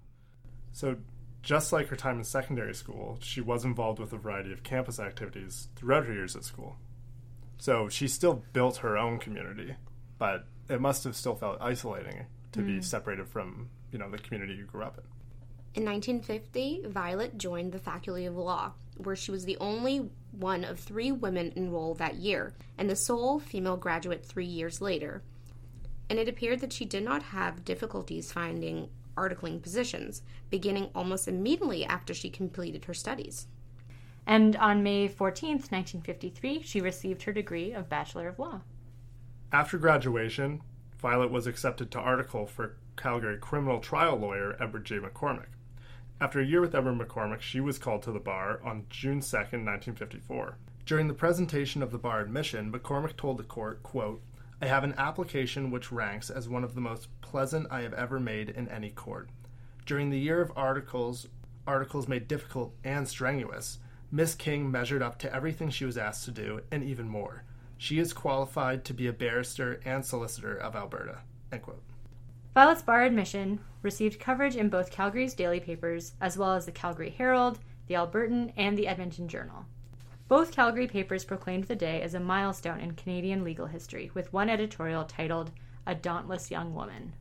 So, 0.73 0.97
just 1.43 1.73
like 1.73 1.89
her 1.89 1.97
time 1.97 2.19
in 2.19 2.25
secondary 2.25 2.75
school, 2.75 3.19
she 3.21 3.41
was 3.41 3.65
involved 3.65 3.99
with 3.99 4.13
a 4.13 4.17
variety 4.17 4.53
of 4.53 4.63
campus 4.63 4.99
activities 4.99 5.69
throughout 5.77 6.07
her 6.07 6.15
years 6.15 6.35
at 6.35 6.45
school. 6.45 6.77
So, 7.59 7.89
she 7.89 8.09
still 8.09 8.45
built 8.55 8.79
her 8.79 8.97
own 8.97 9.19
community, 9.19 9.75
but 10.19 10.47
it 10.69 10.81
must 10.81 11.05
have 11.05 11.17
still 11.17 11.35
felt 11.35 11.59
isolating 11.61 12.27
to 12.53 12.61
mm. 12.61 12.67
be 12.67 12.83
separated 12.83 13.29
from, 13.29 13.69
you 13.91 13.99
know, 13.99 14.11
the 14.11 14.19
community 14.19 14.55
you 14.55 14.65
grew 14.65 14.83
up 14.83 14.99
in. 14.99 15.05
In 15.75 15.85
1950, 15.87 16.83
Violet 16.89 17.39
joined 17.39 17.73
the 17.73 17.79
Faculty 17.79 18.27
of 18.27 18.37
Law, 18.37 18.73
where 18.99 19.17
she 19.17 19.31
was 19.31 19.45
the 19.45 19.57
only 19.59 20.11
one 20.33 20.65
of 20.65 20.79
three 20.79 21.11
women 21.11 21.53
enrolled 21.57 21.99
that 21.99 22.17
year, 22.17 22.53
and 22.77 22.91
the 22.91 22.97
sole 22.97 23.39
female 23.39 23.77
graduate 23.77 24.25
three 24.25 24.47
years 24.47 24.81
later. 24.81 25.23
And 26.11 26.19
it 26.19 26.29
appeared 26.29 26.61
that 26.61 26.75
she 26.75 26.85
did 26.85 27.05
not 27.05 27.23
have 27.23 27.65
difficulties 27.65 28.33
finding 28.33 28.91
articling 29.17 29.63
positions, 29.63 30.23
beginning 30.51 30.91
almost 30.95 31.29
immediately 31.29 31.85
after 31.85 32.13
she 32.13 32.31
completed 32.31 32.85
her 32.85 32.95
studies. 32.95 33.47
And 34.27 34.57
on 34.57 34.83
May 34.83 35.09
14th, 35.09 35.71
1953, 35.73 36.63
she 36.63 36.81
received 36.81 37.23
her 37.23 37.33
degree 37.33 37.73
of 37.73 37.89
Bachelor 37.89 38.29
of 38.29 38.39
Law. 38.39 38.61
After 39.53 39.77
graduation, 39.77 40.63
Violet 40.99 41.31
was 41.31 41.47
accepted 41.47 41.91
to 41.91 41.99
article 41.99 42.47
for 42.47 42.77
Calgary 42.97 43.37
criminal 43.37 43.81
trial 43.81 44.17
lawyer 44.17 44.57
Edward 44.59 44.87
J. 44.87 44.99
McCormick. 44.99 45.49
After 46.23 46.41
a 46.41 46.47
year 46.47 46.63
with 46.63 46.75
Edward 46.75 46.99
McCormick, 46.99 47.43
she 47.43 47.61
was 47.61 47.77
called 47.77 48.03
to 48.05 48.13
the 48.13 48.19
bar 48.19 48.63
on 48.65 48.87
June 48.89 49.21
2, 49.21 49.37
1954. 49.37 50.57
During 50.87 51.07
the 51.07 51.13
presentation 51.13 51.83
of 51.83 51.91
the 51.91 51.99
bar 51.99 52.23
admission, 52.23 52.73
McCormick 52.73 53.15
told 53.19 53.37
the 53.37 53.43
court, 53.43 53.83
quote, 53.83 54.23
I 54.63 54.67
have 54.69 54.85
an 54.85 54.95
application 54.97 55.71
which 55.71 55.93
ranks 55.93 56.31
as 56.31 56.49
one 56.49 56.65
of 56.65 56.75
the 56.75 56.81
most 56.81 57.09
pleasant 57.21 57.67
I 57.71 57.83
have 57.83 57.93
ever 57.93 58.19
made 58.19 58.49
in 58.49 58.71
any 58.71 58.89
court. 58.89 59.29
During 59.85 60.09
the 60.09 60.19
year 60.19 60.41
of 60.41 60.51
articles, 60.57 61.29
articles 61.67 62.09
made 62.09 62.27
difficult 62.27 62.75
and 62.85 63.07
strenuous, 63.07 63.81
Miss 64.11 64.35
King 64.35 64.71
measured 64.71 65.03
up 65.03 65.19
to 65.19 65.35
everything 65.35 65.69
she 65.69 65.85
was 65.85 65.99
asked 65.99 66.25
to 66.25 66.31
do, 66.31 66.63
and 66.71 66.83
even 66.83 67.07
more. 67.07 67.45
She 67.83 67.99
is 67.99 68.13
qualified 68.13 68.85
to 68.85 68.95
be 68.95 69.09
a 69.09 69.13
barrister 69.13 69.81
and 69.85 70.07
solicitor 70.07 70.57
of 70.57 70.77
Alberta. 70.77 71.19
End 71.51 71.63
quote. 71.63 71.83
Violet's 72.55 72.81
bar 72.81 73.03
admission 73.03 73.59
received 73.83 74.21
coverage 74.21 74.55
in 74.55 74.69
both 74.69 74.93
Calgary's 74.93 75.35
daily 75.35 75.59
papers, 75.59 76.13
as 76.21 76.39
well 76.39 76.53
as 76.53 76.65
the 76.65 76.71
Calgary 76.71 77.11
Herald, 77.11 77.59
the 77.89 77.95
Albertan, 77.95 78.53
and 78.57 78.79
the 78.79 78.87
Edmonton 78.87 79.27
Journal. 79.27 79.67
Both 80.29 80.53
Calgary 80.53 80.87
papers 80.87 81.25
proclaimed 81.25 81.65
the 81.65 81.75
day 81.75 82.01
as 82.03 82.15
a 82.15 82.21
milestone 82.21 82.79
in 82.79 82.93
Canadian 82.93 83.43
legal 83.43 83.67
history, 83.67 84.13
with 84.15 84.33
one 84.33 84.49
editorial 84.49 85.03
titled 85.03 85.51
A 85.85 85.97
Dauntless 85.97 86.53
Young 86.53 86.77
Woman. 86.77 87.15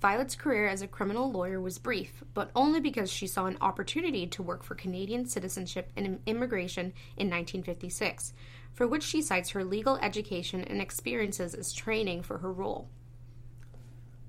Violet's 0.00 0.34
career 0.34 0.66
as 0.66 0.80
a 0.80 0.86
criminal 0.86 1.30
lawyer 1.30 1.60
was 1.60 1.78
brief, 1.78 2.22
but 2.32 2.50
only 2.56 2.80
because 2.80 3.10
she 3.10 3.26
saw 3.26 3.44
an 3.44 3.58
opportunity 3.60 4.26
to 4.26 4.42
work 4.42 4.62
for 4.62 4.74
Canadian 4.74 5.26
citizenship 5.26 5.90
and 5.94 6.20
immigration 6.26 6.94
in 7.18 7.28
1956, 7.28 8.32
for 8.74 8.86
which 8.86 9.02
she 9.02 9.22
cites 9.22 9.50
her 9.50 9.64
legal 9.64 9.96
education 9.98 10.62
and 10.62 10.80
experiences 10.80 11.54
as 11.54 11.72
training 11.72 12.22
for 12.22 12.38
her 12.38 12.52
role. 12.52 12.88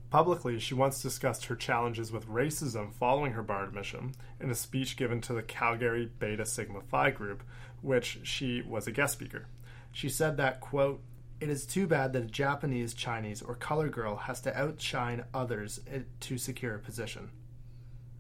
Publicly, 0.10 0.60
she 0.60 0.74
once 0.74 1.02
discussed 1.02 1.46
her 1.46 1.56
challenges 1.56 2.12
with 2.12 2.30
racism 2.30 2.94
following 2.94 3.34
her 3.34 3.44
bar 3.44 3.66
admission 3.66 4.14
in 4.40 4.50
a 4.50 4.56
speech 4.56 4.96
given 4.96 5.20
to 5.22 5.34
the 5.34 5.42
Calgary 5.42 6.10
Beta 6.20 6.46
Sigma 6.46 6.82
Phi 6.82 7.12
group, 7.12 7.44
which 7.82 8.20
she 8.24 8.62
was 8.62 8.88
a 8.88 8.92
guest 8.92 9.14
speaker. 9.14 9.48
She 9.92 10.08
said 10.08 10.38
that, 10.38 10.62
quote, 10.62 11.02
it 11.42 11.50
is 11.50 11.66
too 11.66 11.86
bad 11.86 12.14
that 12.14 12.24
a 12.24 12.28
Japanese, 12.28 12.94
Chinese, 12.94 13.42
or 13.42 13.56
color 13.56 13.90
girl 13.90 14.16
has 14.16 14.40
to 14.42 14.58
outshine 14.58 15.26
others 15.34 15.82
eh, 15.92 16.00
to 16.22 16.38
secure 16.38 16.76
a 16.76 16.80
position. 16.80 17.30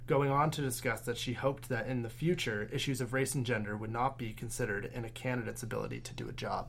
Going 0.07 0.29
on 0.29 0.51
to 0.51 0.61
discuss 0.61 1.01
that 1.01 1.17
she 1.17 1.33
hoped 1.33 1.69
that 1.69 1.87
in 1.87 2.03
the 2.03 2.09
future, 2.09 2.69
issues 2.71 3.01
of 3.01 3.13
race 3.13 3.33
and 3.33 3.45
gender 3.45 3.75
would 3.75 3.91
not 3.91 4.17
be 4.17 4.33
considered 4.33 4.91
in 4.93 5.03
a 5.03 5.09
candidate's 5.09 5.63
ability 5.63 5.99
to 6.01 6.13
do 6.13 6.29
a 6.29 6.33
job. 6.33 6.67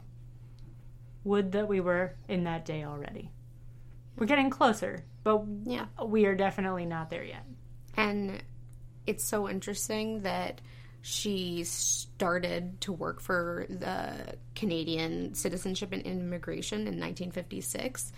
Would 1.25 1.53
that 1.53 1.68
we 1.68 1.81
were 1.81 2.14
in 2.29 2.44
that 2.44 2.64
day 2.64 2.85
already. 2.85 3.31
We're 4.16 4.27
getting 4.27 4.49
closer, 4.49 5.05
but 5.22 5.42
yeah. 5.64 5.87
we 6.03 6.25
are 6.25 6.35
definitely 6.35 6.87
not 6.87 7.11
there 7.11 7.25
yet. 7.25 7.44
And 7.94 8.42
it's 9.07 9.25
so 9.25 9.49
interesting 9.49 10.22
that 10.22 10.62
she 11.03 11.62
started 11.64 12.81
to 12.81 12.92
work 12.92 13.20
for 13.20 13.66
the 13.68 14.37
Canadian 14.55 15.35
Citizenship 15.35 15.92
and 15.92 16.03
Immigration 16.03 16.81
in 16.81 16.99
1956. 16.99 18.12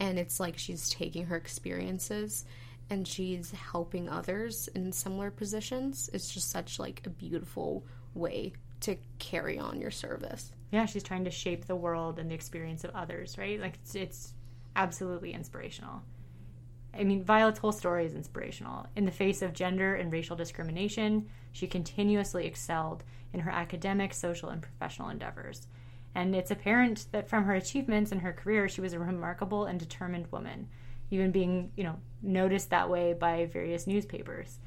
And 0.00 0.18
it's 0.18 0.40
like 0.40 0.58
she's 0.58 0.90
taking 0.90 1.26
her 1.26 1.36
experiences 1.36 2.44
and 2.90 3.06
she's 3.06 3.50
helping 3.50 4.08
others 4.08 4.68
in 4.74 4.92
similar 4.92 5.30
positions. 5.30 6.10
It's 6.12 6.32
just 6.32 6.50
such 6.50 6.78
like 6.78 7.02
a 7.06 7.10
beautiful 7.10 7.84
way 8.14 8.52
to 8.80 8.96
carry 9.18 9.58
on 9.58 9.80
your 9.80 9.90
service. 9.90 10.52
Yeah, 10.70 10.86
she's 10.86 11.02
trying 11.02 11.24
to 11.24 11.30
shape 11.30 11.66
the 11.66 11.76
world 11.76 12.18
and 12.18 12.30
the 12.30 12.34
experience 12.34 12.84
of 12.84 12.94
others, 12.94 13.38
right? 13.38 13.60
Like 13.60 13.74
it's, 13.82 13.94
it's 13.94 14.34
absolutely 14.76 15.32
inspirational. 15.32 16.02
I 16.96 17.04
mean, 17.04 17.24
Violet's 17.24 17.58
whole 17.58 17.72
story 17.72 18.04
is 18.06 18.14
inspirational. 18.14 18.86
In 18.94 19.04
the 19.04 19.10
face 19.10 19.42
of 19.42 19.52
gender 19.52 19.94
and 19.94 20.12
racial 20.12 20.36
discrimination, 20.36 21.28
she 21.52 21.66
continuously 21.66 22.46
excelled 22.46 23.02
in 23.32 23.40
her 23.40 23.50
academic, 23.50 24.14
social, 24.14 24.50
and 24.50 24.62
professional 24.62 25.08
endeavors. 25.08 25.66
And 26.14 26.34
it's 26.36 26.52
apparent 26.52 27.06
that 27.10 27.28
from 27.28 27.44
her 27.44 27.54
achievements 27.54 28.12
in 28.12 28.20
her 28.20 28.32
career, 28.32 28.68
she 28.68 28.80
was 28.80 28.92
a 28.92 29.00
remarkable 29.00 29.64
and 29.64 29.80
determined 29.80 30.30
woman, 30.30 30.68
even 31.10 31.30
being, 31.30 31.70
you 31.76 31.84
know, 31.84 31.98
noticed 32.22 32.70
that 32.70 32.88
way 32.88 33.12
by 33.12 33.46
various 33.46 33.86
newspapers 33.86 34.58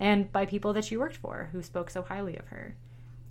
and 0.00 0.30
by 0.32 0.46
people 0.46 0.72
that 0.72 0.84
she 0.84 0.96
worked 0.96 1.16
for 1.16 1.50
who 1.52 1.62
spoke 1.62 1.90
so 1.90 2.02
highly 2.02 2.36
of 2.36 2.48
her. 2.48 2.76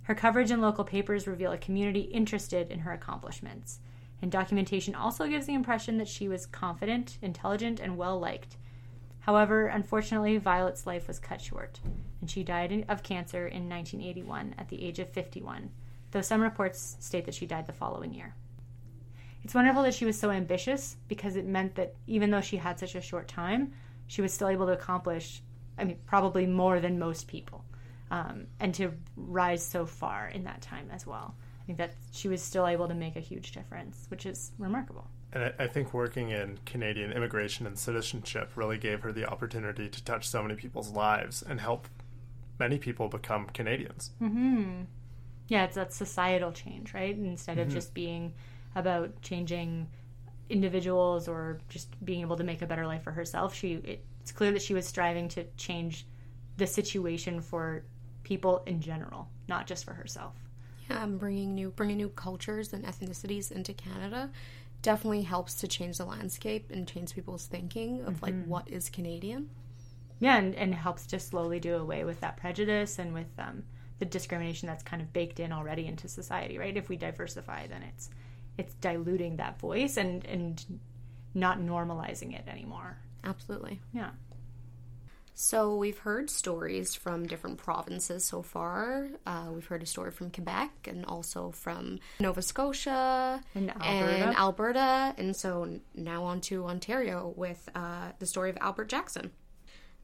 Her 0.02 0.14
coverage 0.14 0.50
in 0.50 0.60
local 0.60 0.84
papers 0.84 1.26
reveal 1.26 1.52
a 1.52 1.58
community 1.58 2.02
interested 2.02 2.70
in 2.70 2.80
her 2.80 2.92
accomplishments 2.92 3.80
and 4.24 4.32
documentation 4.32 4.94
also 4.94 5.28
gives 5.28 5.44
the 5.46 5.52
impression 5.52 5.98
that 5.98 6.08
she 6.08 6.28
was 6.28 6.46
confident, 6.46 7.18
intelligent, 7.20 7.78
and 7.78 7.98
well 7.98 8.18
liked. 8.18 8.56
However, 9.20 9.66
unfortunately, 9.66 10.38
Violet's 10.38 10.86
life 10.86 11.08
was 11.08 11.18
cut 11.18 11.42
short, 11.42 11.80
and 12.22 12.30
she 12.30 12.42
died 12.42 12.86
of 12.88 13.02
cancer 13.02 13.46
in 13.46 13.68
1981 13.68 14.54
at 14.56 14.70
the 14.70 14.82
age 14.82 14.98
of 14.98 15.10
51, 15.10 15.70
though 16.10 16.22
some 16.22 16.40
reports 16.40 16.96
state 17.00 17.26
that 17.26 17.34
she 17.34 17.44
died 17.44 17.66
the 17.66 17.72
following 17.74 18.14
year. 18.14 18.34
It's 19.44 19.54
wonderful 19.54 19.82
that 19.82 19.94
she 19.94 20.06
was 20.06 20.18
so 20.18 20.30
ambitious 20.30 20.96
because 21.06 21.36
it 21.36 21.44
meant 21.44 21.74
that 21.74 21.94
even 22.06 22.30
though 22.30 22.40
she 22.40 22.56
had 22.56 22.78
such 22.78 22.94
a 22.94 23.00
short 23.00 23.28
time, 23.28 23.72
she 24.06 24.22
was 24.22 24.32
still 24.32 24.48
able 24.48 24.66
to 24.66 24.72
accomplish, 24.72 25.42
I 25.78 25.84
mean, 25.84 25.98
probably 26.06 26.46
more 26.46 26.80
than 26.80 26.98
most 26.98 27.28
people, 27.28 27.64
um, 28.10 28.46
and 28.58 28.74
to 28.74 28.92
rise 29.16 29.64
so 29.64 29.84
far 29.84 30.28
in 30.28 30.44
that 30.44 30.62
time 30.62 30.88
as 30.90 31.06
well. 31.06 31.34
I 31.62 31.66
think 31.66 31.78
that 31.78 31.94
she 32.10 32.28
was 32.28 32.42
still 32.42 32.66
able 32.66 32.88
to 32.88 32.94
make 32.94 33.16
a 33.16 33.20
huge 33.20 33.52
difference, 33.52 34.06
which 34.08 34.26
is 34.26 34.52
remarkable. 34.58 35.08
And 35.32 35.44
I, 35.44 35.52
I 35.58 35.66
think 35.66 35.92
working 35.92 36.30
in 36.30 36.58
Canadian 36.64 37.12
immigration 37.12 37.66
and 37.66 37.78
citizenship 37.78 38.52
really 38.54 38.78
gave 38.78 39.00
her 39.00 39.12
the 39.12 39.26
opportunity 39.26 39.88
to 39.88 40.04
touch 40.04 40.28
so 40.28 40.42
many 40.42 40.54
people's 40.54 40.90
lives 40.90 41.42
and 41.42 41.60
help 41.60 41.88
many 42.58 42.78
people 42.78 43.08
become 43.08 43.46
Canadians. 43.46 44.12
Mm-hmm. 44.22 44.82
Yeah, 45.48 45.64
it's 45.64 45.74
that 45.74 45.92
societal 45.92 46.52
change, 46.52 46.94
right? 46.94 47.16
Instead 47.16 47.58
of 47.58 47.68
mm-hmm. 47.68 47.74
just 47.74 47.92
being 47.92 48.32
about 48.74 49.20
changing 49.22 49.88
individuals 50.48 51.28
or 51.28 51.58
just 51.68 52.04
being 52.04 52.20
able 52.20 52.36
to 52.36 52.44
make 52.44 52.62
a 52.62 52.66
better 52.66 52.86
life 52.86 53.02
for 53.02 53.12
herself, 53.12 53.54
she 53.54 53.74
it, 53.74 54.04
it's 54.20 54.32
clear 54.32 54.52
that 54.52 54.62
she 54.62 54.74
was 54.74 54.86
striving 54.86 55.28
to 55.28 55.44
change 55.56 56.06
the 56.56 56.66
situation 56.66 57.40
for 57.40 57.84
people 58.22 58.62
in 58.66 58.80
general, 58.80 59.28
not 59.48 59.66
just 59.66 59.84
for 59.84 59.92
herself 59.92 60.34
yeah, 60.88 61.06
bringing 61.06 61.54
new 61.54 61.70
bringing 61.70 61.96
new 61.96 62.08
cultures 62.10 62.72
and 62.72 62.84
ethnicities 62.84 63.50
into 63.50 63.72
Canada 63.72 64.30
definitely 64.82 65.22
helps 65.22 65.54
to 65.54 65.68
change 65.68 65.96
the 65.98 66.04
landscape 66.04 66.70
and 66.70 66.86
change 66.86 67.14
people's 67.14 67.46
thinking 67.46 68.02
of 68.02 68.14
mm-hmm. 68.14 68.24
like 68.24 68.44
what 68.44 68.68
is 68.68 68.90
Canadian. 68.90 69.48
Yeah, 70.20 70.36
and, 70.36 70.54
and 70.54 70.74
helps 70.74 71.06
to 71.06 71.18
slowly 71.18 71.58
do 71.58 71.76
away 71.76 72.04
with 72.04 72.20
that 72.20 72.36
prejudice 72.36 72.98
and 72.98 73.12
with 73.12 73.26
um, 73.38 73.64
the 73.98 74.04
discrimination 74.04 74.68
that's 74.68 74.82
kind 74.82 75.02
of 75.02 75.12
baked 75.12 75.40
in 75.40 75.52
already 75.52 75.86
into 75.86 76.06
society, 76.06 76.56
right? 76.56 76.76
If 76.76 76.88
we 76.88 76.96
diversify, 76.96 77.66
then 77.66 77.82
it's 77.82 78.10
it's 78.58 78.74
diluting 78.74 79.36
that 79.36 79.58
voice 79.58 79.96
and 79.96 80.24
and 80.26 80.64
not 81.34 81.58
normalizing 81.58 82.34
it 82.38 82.46
anymore. 82.48 82.98
Absolutely. 83.24 83.80
Yeah. 83.92 84.10
So 85.36 85.74
we've 85.74 85.98
heard 85.98 86.30
stories 86.30 86.94
from 86.94 87.26
different 87.26 87.58
provinces 87.58 88.24
so 88.24 88.40
far. 88.40 89.08
Uh, 89.26 89.46
we've 89.52 89.66
heard 89.66 89.82
a 89.82 89.86
story 89.86 90.12
from 90.12 90.30
Quebec 90.30 90.70
and 90.86 91.04
also 91.06 91.50
from 91.50 91.98
Nova 92.20 92.40
Scotia 92.40 93.42
and 93.56 93.70
Alberta. 93.70 94.24
And, 94.26 94.36
Alberta. 94.36 95.14
and 95.18 95.34
so 95.34 95.80
now 95.96 96.22
on 96.22 96.40
to 96.42 96.66
Ontario 96.66 97.34
with 97.36 97.68
uh, 97.74 98.12
the 98.20 98.26
story 98.26 98.48
of 98.50 98.58
Albert 98.60 98.88
Jackson. 98.88 99.32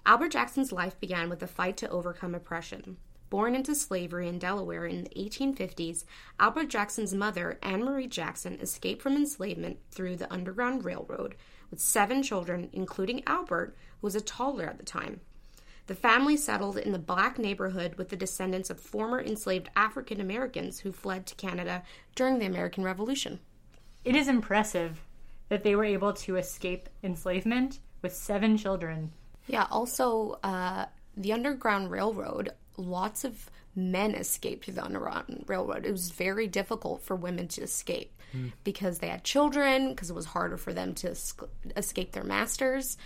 Albert 0.04 0.30
Jackson's 0.30 0.72
life 0.72 0.98
began 0.98 1.28
with 1.30 1.42
a 1.44 1.46
fight 1.46 1.76
to 1.76 1.88
overcome 1.90 2.34
oppression. 2.34 2.96
Born 3.30 3.54
into 3.54 3.76
slavery 3.76 4.28
in 4.28 4.40
Delaware 4.40 4.86
in 4.86 5.04
the 5.04 5.10
1850s, 5.10 6.04
Albert 6.40 6.68
Jackson's 6.68 7.14
mother, 7.14 7.58
Anne 7.62 7.84
Marie 7.84 8.08
Jackson, 8.08 8.58
escaped 8.60 9.00
from 9.00 9.14
enslavement 9.14 9.78
through 9.92 10.16
the 10.16 10.30
Underground 10.32 10.84
Railroad 10.84 11.36
with 11.70 11.80
seven 11.80 12.24
children, 12.24 12.68
including 12.72 13.22
Albert, 13.28 13.76
who 14.00 14.06
was 14.08 14.16
a 14.16 14.20
toddler 14.20 14.66
at 14.66 14.78
the 14.78 14.84
time. 14.84 15.20
The 15.86 15.94
family 15.94 16.36
settled 16.36 16.76
in 16.76 16.92
the 16.92 16.98
black 16.98 17.38
neighborhood 17.38 17.94
with 17.94 18.08
the 18.08 18.16
descendants 18.16 18.68
of 18.68 18.80
former 18.80 19.20
enslaved 19.20 19.70
African 19.76 20.20
Americans 20.20 20.80
who 20.80 20.92
fled 20.92 21.26
to 21.26 21.34
Canada 21.36 21.82
during 22.14 22.38
the 22.38 22.46
American 22.46 22.84
Revolution. 22.84 23.38
It 24.04 24.16
is 24.16 24.28
impressive 24.28 25.02
that 25.48 25.62
they 25.62 25.76
were 25.76 25.84
able 25.84 26.12
to 26.12 26.36
escape 26.36 26.88
enslavement 27.02 27.78
with 28.02 28.14
seven 28.14 28.56
children. 28.56 29.12
Yeah, 29.46 29.66
also, 29.70 30.38
uh, 30.42 30.86
the 31.16 31.32
Underground 31.32 31.90
Railroad, 31.90 32.50
lots 32.80 33.24
of 33.24 33.50
men 33.76 34.14
escaped 34.14 34.64
through 34.64 34.74
the 34.74 34.84
Underground 34.84 35.44
Railroad. 35.46 35.86
It 35.86 35.92
was 35.92 36.10
very 36.10 36.46
difficult 36.46 37.02
for 37.02 37.14
women 37.14 37.48
to 37.48 37.62
escape 37.62 38.12
because 38.64 38.98
they 38.98 39.08
had 39.08 39.24
children, 39.24 39.90
because 39.90 40.10
it 40.10 40.14
was 40.14 40.26
harder 40.26 40.56
for 40.56 40.72
them 40.72 40.94
to 40.94 41.16
escape 41.76 42.12
their 42.12 42.24
masters. 42.24 42.96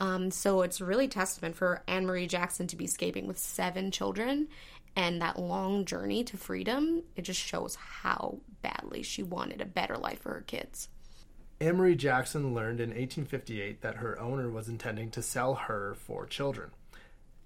Um, 0.00 0.30
so 0.30 0.62
it's 0.62 0.80
really 0.80 1.08
testament 1.08 1.56
for 1.56 1.82
Anne 1.86 2.06
Marie 2.06 2.26
Jackson 2.26 2.66
to 2.68 2.76
be 2.76 2.84
escaping 2.84 3.26
with 3.26 3.38
seven 3.38 3.90
children 3.90 4.48
and 4.96 5.20
that 5.22 5.38
long 5.38 5.84
journey 5.84 6.24
to 6.24 6.36
freedom. 6.36 7.02
It 7.16 7.22
just 7.22 7.40
shows 7.40 7.76
how 7.76 8.38
badly 8.62 9.02
she 9.02 9.22
wanted 9.22 9.60
a 9.60 9.66
better 9.66 9.96
life 9.96 10.20
for 10.20 10.34
her 10.34 10.44
kids. 10.46 10.88
Anne 11.60 11.76
Marie 11.76 11.94
Jackson 11.94 12.54
learned 12.54 12.80
in 12.80 12.90
1858 12.90 13.80
that 13.82 13.96
her 13.96 14.20
owner 14.20 14.50
was 14.50 14.68
intending 14.68 15.10
to 15.12 15.22
sell 15.22 15.54
her 15.54 15.94
four 15.94 16.26
children. 16.26 16.70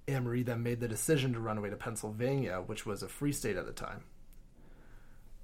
Marie 0.08 0.42
then 0.42 0.62
made 0.62 0.80
the 0.80 0.88
decision 0.88 1.32
to 1.32 1.40
run 1.40 1.58
away 1.58 1.70
to 1.70 1.76
Pennsylvania, 1.76 2.62
which 2.64 2.86
was 2.86 3.02
a 3.02 3.08
free 3.08 3.32
state 3.32 3.56
at 3.56 3.66
the 3.66 3.72
time. 3.72 4.04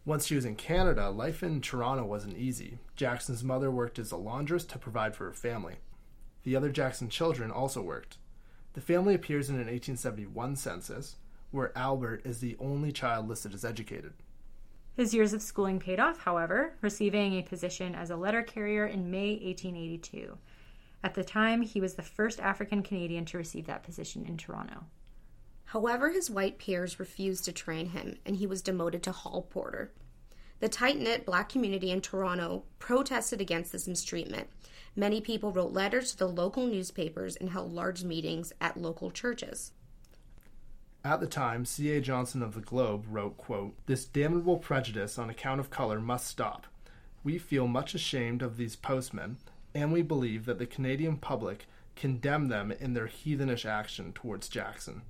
Once 0.06 0.26
she 0.26 0.34
was 0.34 0.44
in 0.44 0.54
Canada, 0.54 1.08
life 1.08 1.42
in 1.42 1.60
Toronto 1.60 2.04
wasn't 2.04 2.36
easy. 2.36 2.78
Jackson's 2.96 3.42
mother 3.42 3.70
worked 3.70 3.98
as 3.98 4.12
a 4.12 4.16
laundress 4.16 4.64
to 4.64 4.78
provide 4.78 5.16
for 5.16 5.24
her 5.24 5.32
family. 5.32 5.76
The 6.42 6.56
other 6.56 6.70
Jackson 6.70 7.08
children 7.08 7.50
also 7.50 7.80
worked. 7.80 8.18
The 8.74 8.82
family 8.82 9.14
appears 9.14 9.48
in 9.48 9.54
an 9.54 9.62
1871 9.62 10.56
census, 10.56 11.16
where 11.50 11.76
Albert 11.76 12.22
is 12.24 12.40
the 12.40 12.56
only 12.58 12.92
child 12.92 13.28
listed 13.28 13.54
as 13.54 13.64
educated. 13.64 14.12
His 14.94 15.14
years 15.14 15.32
of 15.32 15.42
schooling 15.42 15.80
paid 15.80 15.98
off, 15.98 16.18
however, 16.18 16.74
receiving 16.80 17.34
a 17.34 17.42
position 17.42 17.94
as 17.94 18.10
a 18.10 18.16
letter 18.16 18.42
carrier 18.42 18.86
in 18.86 19.10
May 19.10 19.30
1882. 19.30 20.36
At 21.04 21.12
the 21.12 21.22
time, 21.22 21.60
he 21.60 21.82
was 21.82 21.94
the 21.94 22.02
first 22.02 22.40
African 22.40 22.82
Canadian 22.82 23.26
to 23.26 23.36
receive 23.36 23.66
that 23.66 23.82
position 23.82 24.24
in 24.24 24.38
Toronto. 24.38 24.86
However, 25.66 26.08
his 26.08 26.30
white 26.30 26.56
peers 26.58 26.98
refused 26.98 27.44
to 27.44 27.52
train 27.52 27.90
him, 27.90 28.16
and 28.24 28.36
he 28.36 28.46
was 28.46 28.62
demoted 28.62 29.02
to 29.02 29.12
hall 29.12 29.42
porter. 29.42 29.92
The 30.60 30.68
tight 30.70 30.98
knit 30.98 31.26
black 31.26 31.50
community 31.50 31.90
in 31.90 32.00
Toronto 32.00 32.64
protested 32.78 33.42
against 33.42 33.70
this 33.70 33.86
mistreatment. 33.86 34.48
Many 34.96 35.20
people 35.20 35.52
wrote 35.52 35.72
letters 35.72 36.12
to 36.12 36.16
the 36.16 36.28
local 36.28 36.66
newspapers 36.66 37.36
and 37.36 37.50
held 37.50 37.70
large 37.70 38.02
meetings 38.02 38.54
at 38.62 38.78
local 38.78 39.10
churches. 39.10 39.72
At 41.04 41.20
the 41.20 41.26
time, 41.26 41.66
C.A. 41.66 42.00
Johnson 42.00 42.42
of 42.42 42.54
the 42.54 42.62
Globe 42.62 43.04
wrote, 43.10 43.36
quote, 43.36 43.74
This 43.84 44.06
damnable 44.06 44.56
prejudice 44.56 45.18
on 45.18 45.28
account 45.28 45.60
of 45.60 45.68
color 45.68 46.00
must 46.00 46.28
stop. 46.28 46.66
We 47.22 47.36
feel 47.36 47.66
much 47.66 47.94
ashamed 47.94 48.40
of 48.40 48.56
these 48.56 48.74
postmen, 48.74 49.36
and 49.74 49.92
we 49.92 50.02
believe 50.02 50.46
that 50.46 50.58
the 50.58 50.66
Canadian 50.66 51.16
public 51.16 51.66
condemn 51.96 52.48
them 52.48 52.72
in 52.72 52.94
their 52.94 53.06
heathenish 53.06 53.64
action 53.64 54.12
towards 54.12 54.48
Jackson. 54.48 55.02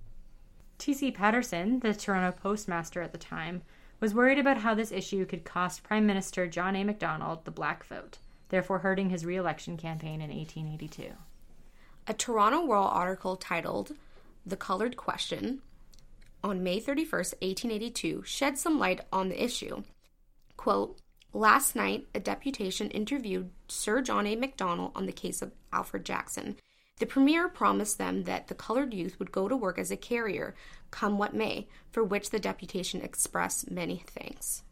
T.C. 0.78 1.12
Patteson, 1.12 1.80
the 1.80 1.94
Toronto 1.94 2.36
postmaster 2.36 3.00
at 3.00 3.12
the 3.12 3.18
time, 3.18 3.62
was 4.00 4.14
worried 4.14 4.38
about 4.38 4.58
how 4.58 4.74
this 4.74 4.92
issue 4.92 5.24
could 5.24 5.44
cost 5.44 5.82
Prime 5.82 6.06
Minister 6.06 6.46
John 6.46 6.76
A. 6.76 6.84
Macdonald 6.84 7.44
the 7.44 7.50
black 7.50 7.84
vote, 7.84 8.18
therefore 8.48 8.80
hurting 8.80 9.10
his 9.10 9.24
re 9.24 9.36
election 9.36 9.76
campaign 9.76 10.20
in 10.20 10.30
1882. 10.30 11.12
A 12.06 12.12
Toronto 12.12 12.66
World 12.66 12.90
article 12.92 13.36
titled 13.36 13.92
The 14.44 14.56
Colored 14.56 14.96
Question 14.96 15.62
on 16.42 16.62
May 16.62 16.80
31st, 16.80 17.34
1882, 17.40 18.22
shed 18.26 18.58
some 18.58 18.78
light 18.78 19.00
on 19.10 19.30
the 19.30 19.42
issue. 19.42 19.84
Quote, 20.58 20.98
Last 21.36 21.74
night, 21.74 22.06
a 22.14 22.20
deputation 22.20 22.90
interviewed 22.90 23.50
Sir 23.66 24.00
John 24.02 24.24
A. 24.24 24.36
Macdonald 24.36 24.92
on 24.94 25.06
the 25.06 25.12
case 25.12 25.42
of 25.42 25.50
Alfred 25.72 26.04
Jackson. 26.04 26.56
The 27.00 27.06
premier 27.06 27.48
promised 27.48 27.98
them 27.98 28.22
that 28.22 28.46
the 28.46 28.54
colored 28.54 28.94
youth 28.94 29.18
would 29.18 29.32
go 29.32 29.48
to 29.48 29.56
work 29.56 29.76
as 29.76 29.90
a 29.90 29.96
carrier, 29.96 30.54
come 30.92 31.18
what 31.18 31.34
may, 31.34 31.66
for 31.90 32.04
which 32.04 32.30
the 32.30 32.38
deputation 32.38 33.00
expressed 33.00 33.68
many 33.68 34.04
thanks. 34.06 34.62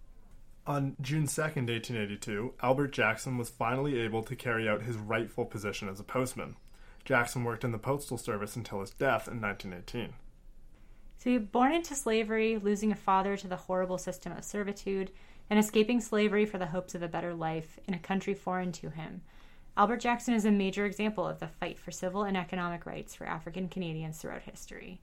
On 0.65 0.95
June 1.01 1.25
2nd, 1.25 1.67
1882, 1.69 2.55
Albert 2.63 2.93
Jackson 2.93 3.37
was 3.37 3.51
finally 3.51 3.99
able 3.99 4.23
to 4.23 4.37
carry 4.37 4.69
out 4.69 4.83
his 4.83 4.97
rightful 4.97 5.45
position 5.45 5.89
as 5.89 5.99
a 5.99 6.05
postman. 6.05 6.55
Jackson 7.05 7.43
worked 7.43 7.65
in 7.65 7.73
the 7.73 7.79
postal 7.79 8.17
service 8.17 8.55
until 8.55 8.83
his 8.83 8.91
death 8.91 9.27
in 9.27 9.41
1918. 9.41 10.15
So, 11.23 11.39
born 11.39 11.73
into 11.73 11.95
slavery, 11.95 12.59
losing 12.59 12.91
a 12.91 12.97
father 12.97 13.37
to 13.37 13.47
the 13.47 13.55
horrible 13.55 13.97
system 13.97 14.33
of 14.33 14.43
servitude, 14.43 15.13
and 15.49 15.57
escaping 15.57 16.01
slavery 16.01 16.45
for 16.45 16.59
the 16.59 16.67
hopes 16.67 16.97
of 16.97 17.03
a 17.03 17.07
better 17.07 17.33
life 17.33 17.79
in 17.87 17.95
a 17.95 17.99
country 18.01 18.35
foreign 18.35 18.73
to 18.73 18.91
him, 18.91 19.23
Albert 19.77 19.99
Jackson 19.99 20.35
is 20.35 20.45
a 20.45 20.51
major 20.51 20.85
example 20.85 21.25
of 21.25 21.39
the 21.39 21.47
fight 21.47 21.79
for 21.79 21.93
civil 21.93 22.25
and 22.25 22.37
economic 22.37 22.87
rights 22.87 23.15
for 23.15 23.25
African 23.25 23.69
Canadians 23.69 24.19
throughout 24.19 24.43
history. 24.43 25.01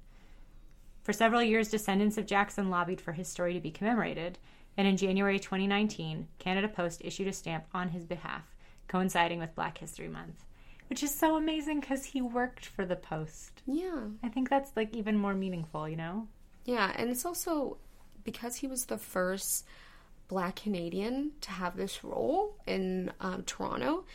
For 1.04 1.14
several 1.14 1.42
years, 1.42 1.70
descendants 1.70 2.18
of 2.18 2.26
Jackson 2.26 2.70
lobbied 2.70 3.00
for 3.00 3.14
his 3.14 3.30
story 3.30 3.54
to 3.54 3.62
be 3.62 3.72
commemorated, 3.72 4.40
and 4.76 4.90
in 4.90 4.98
January 4.98 5.40
2019, 5.40 6.28
Canada 6.38 6.68
Post 6.68 7.02
issued 7.06 7.30
a 7.30 7.34
stamp 7.34 7.64
on 7.74 7.90
his 7.90 8.04
behalf, 8.04 8.54
coinciding 8.90 9.40
with 9.40 9.56
Black 9.56 9.78
History 9.78 10.10
Month, 10.10 10.44
which 10.90 11.04
is 11.04 11.14
so 11.14 11.36
amazing 11.36 11.80
because 11.80 12.04
he 12.04 12.22
worked 12.22 12.66
for 12.66 12.86
the 12.86 12.96
Post. 12.96 13.62
Yeah. 13.66 14.08
I 14.24 14.30
think 14.30 14.50
that's 14.50 14.72
like 14.76 14.96
even 14.96 15.18
more 15.18 15.34
meaningful, 15.34 15.88
you 15.88 15.96
know? 15.96 16.28
Yeah, 16.66 16.92
and 16.96 17.10
it's 17.10 17.26
also 17.26 17.78
because 18.24 18.58
he 18.58 18.68
was 18.68 18.86
the 18.86 18.98
first 18.98 19.66
black 20.28 20.58
Canadian 20.58 21.32
to 21.42 21.52
have 21.52 21.76
this 21.76 22.04
role 22.04 22.56
in 22.66 23.12
um, 23.20 23.44
Toronto, 23.44 24.06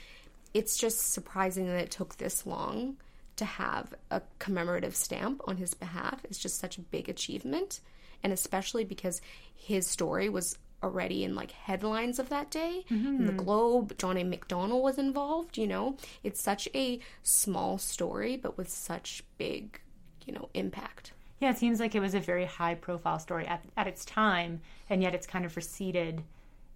it's 0.55 0.79
just 0.79 1.13
surprising 1.13 1.67
that 1.67 1.83
it 1.83 1.91
took 1.91 2.17
this 2.17 2.47
long 2.47 2.97
to 3.37 3.45
have 3.45 3.93
a 4.11 4.23
commemorative 4.39 4.95
stamp 4.95 5.43
on 5.47 5.57
his 5.57 5.75
behalf. 5.75 6.21
It's 6.25 6.39
just 6.39 6.59
such 6.59 6.79
a 6.79 6.83
big 6.83 7.09
achievement. 7.09 7.81
And 8.23 8.33
especially 8.33 8.85
because 8.85 9.21
his 9.55 9.87
story 9.89 10.29
was 10.29 10.57
already 10.85 11.25
in 11.25 11.35
like 11.35 11.51
headlines 11.51 12.19
of 12.19 12.29
that 12.29 12.51
day. 12.51 12.85
In 12.91 13.27
the 13.27 13.33
mm-hmm. 13.33 13.37
Globe, 13.39 13.99
John 13.99 14.19
A. 14.19 14.25
Macdonald 14.25 14.83
was 14.83 14.99
involved, 14.99 15.57
you 15.57 15.67
know. 15.67 15.97
It's 16.23 16.41
such 16.41 16.69
a 16.75 17.01
small 17.23 17.79
story, 17.79 18.37
but 18.37 18.59
with 18.59 18.69
such 18.69 19.25
big, 19.39 19.81
you 20.27 20.35
know, 20.35 20.51
impact. 20.53 21.13
Yeah, 21.41 21.51
it 21.51 21.59
seems 21.59 21.81
like 21.81 21.95
it 21.95 22.01
was 22.01 22.15
a 22.15 22.21
very 22.21 22.45
high 22.45 22.75
profile 22.75 23.19
story 23.19 23.47
at, 23.47 23.65
at 23.77 23.87
its 23.87 24.05
time, 24.05 24.61
and 24.91 25.03
yet 25.03 25.15
it's 25.15 25.27
kind 25.27 25.45
of 25.45 25.57
receded 25.57 26.23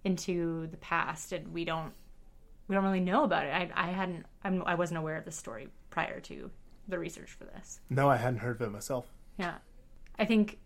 into 0.03 0.67
the 0.67 0.77
past, 0.77 1.31
and 1.31 1.53
we 1.53 1.65
don't 1.65 1.93
we 2.67 2.75
don't 2.75 2.83
really 2.83 2.99
know 2.99 3.23
about 3.23 3.45
it. 3.45 3.53
I, 3.53 3.69
I 3.75 3.87
hadn't 3.91 4.25
I'm, 4.43 4.63
I 4.65 4.75
wasn't 4.75 4.97
aware 4.97 5.17
of 5.17 5.25
the 5.25 5.31
story 5.31 5.69
prior 5.89 6.19
to 6.21 6.49
the 6.87 6.99
research 6.99 7.31
for 7.31 7.45
this. 7.45 7.79
No, 7.89 8.09
I 8.09 8.17
hadn't 8.17 8.39
heard 8.39 8.55
of 8.61 8.67
it 8.67 8.71
myself. 8.71 9.05
Yeah, 9.37 9.55
I 10.17 10.25
think 10.25 10.57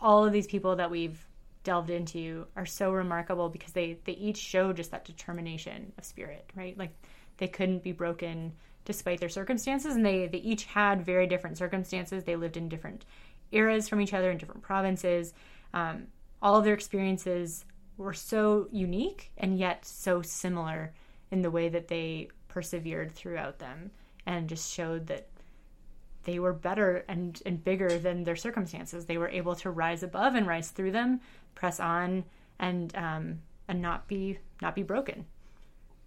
all 0.00 0.24
of 0.24 0.32
these 0.32 0.46
people 0.46 0.76
that 0.76 0.90
we've 0.90 1.26
delved 1.66 1.90
into 1.90 2.46
are 2.54 2.64
so 2.64 2.92
remarkable 2.92 3.48
because 3.48 3.72
they 3.72 3.98
they 4.04 4.12
each 4.12 4.36
show 4.38 4.72
just 4.72 4.92
that 4.92 5.04
determination 5.04 5.92
of 5.98 6.04
spirit, 6.04 6.48
right? 6.54 6.78
Like 6.78 6.92
they 7.38 7.48
couldn't 7.48 7.82
be 7.82 7.90
broken 7.90 8.52
despite 8.84 9.18
their 9.18 9.28
circumstances, 9.28 9.96
and 9.96 10.06
they 10.06 10.28
they 10.28 10.38
each 10.38 10.64
had 10.64 11.04
very 11.04 11.26
different 11.26 11.58
circumstances. 11.58 12.22
They 12.22 12.36
lived 12.36 12.56
in 12.56 12.68
different 12.68 13.04
eras 13.50 13.88
from 13.88 14.00
each 14.00 14.14
other 14.14 14.30
in 14.30 14.38
different 14.38 14.62
provinces. 14.62 15.34
Um, 15.74 16.06
all 16.40 16.56
of 16.56 16.64
their 16.64 16.74
experiences 16.74 17.64
were 17.96 18.14
so 18.14 18.68
unique 18.70 19.32
and 19.36 19.58
yet 19.58 19.84
so 19.84 20.22
similar 20.22 20.92
in 21.32 21.42
the 21.42 21.50
way 21.50 21.68
that 21.68 21.88
they 21.88 22.28
persevered 22.46 23.12
throughout 23.12 23.58
them 23.58 23.90
and 24.24 24.48
just 24.48 24.72
showed 24.72 25.08
that 25.08 25.26
they 26.26 26.38
were 26.40 26.52
better 26.52 27.04
and, 27.08 27.40
and 27.46 27.62
bigger 27.62 27.98
than 27.98 28.24
their 28.24 28.36
circumstances. 28.36 29.06
They 29.06 29.16
were 29.16 29.28
able 29.28 29.54
to 29.56 29.70
rise 29.70 30.02
above 30.02 30.34
and 30.34 30.46
rise 30.46 30.70
through 30.70 30.90
them, 30.90 31.20
press 31.56 31.80
on, 31.80 32.24
and 32.60 32.94
um, 32.96 33.40
and 33.66 33.82
not 33.82 34.06
be 34.06 34.38
not 34.62 34.76
be 34.76 34.84
broken. 34.84 35.26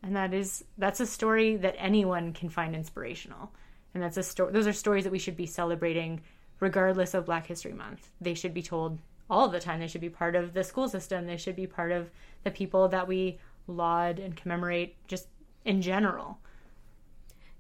And 0.01 0.15
that 0.15 0.33
is 0.33 0.63
that's 0.77 1.01
a 1.01 1.05
story 1.05 1.57
that 1.57 1.75
anyone 1.77 2.31
can 2.31 2.49
find 2.49 2.73
inspirational. 2.73 3.51
And 3.93 4.01
that's 4.01 4.17
a 4.17 4.23
story. 4.23 4.53
Those 4.53 4.67
are 4.67 4.73
stories 4.73 5.03
that 5.03 5.12
we 5.12 5.19
should 5.19 5.35
be 5.35 5.45
celebrating, 5.45 6.21
regardless 6.62 7.13
of 7.13 7.25
Black 7.25 7.47
History 7.47 7.73
Month. 7.73 8.07
They 8.21 8.33
should 8.33 8.53
be 8.53 8.62
told 8.62 8.99
all 9.29 9.49
the 9.49 9.59
time. 9.59 9.79
They 9.79 9.88
should 9.88 9.99
be 9.99 10.09
part 10.09 10.35
of 10.35 10.53
the 10.53 10.63
school 10.63 10.88
system. 10.88 11.25
They 11.25 11.38
should 11.38 11.55
be 11.55 11.67
part 11.67 11.91
of 11.91 12.09
the 12.43 12.51
people 12.51 12.88
that 12.89 13.07
we 13.07 13.39
laud 13.67 14.19
and 14.19 14.35
commemorate, 14.35 14.95
just 15.07 15.27
in 15.65 15.81
general. 15.81 16.39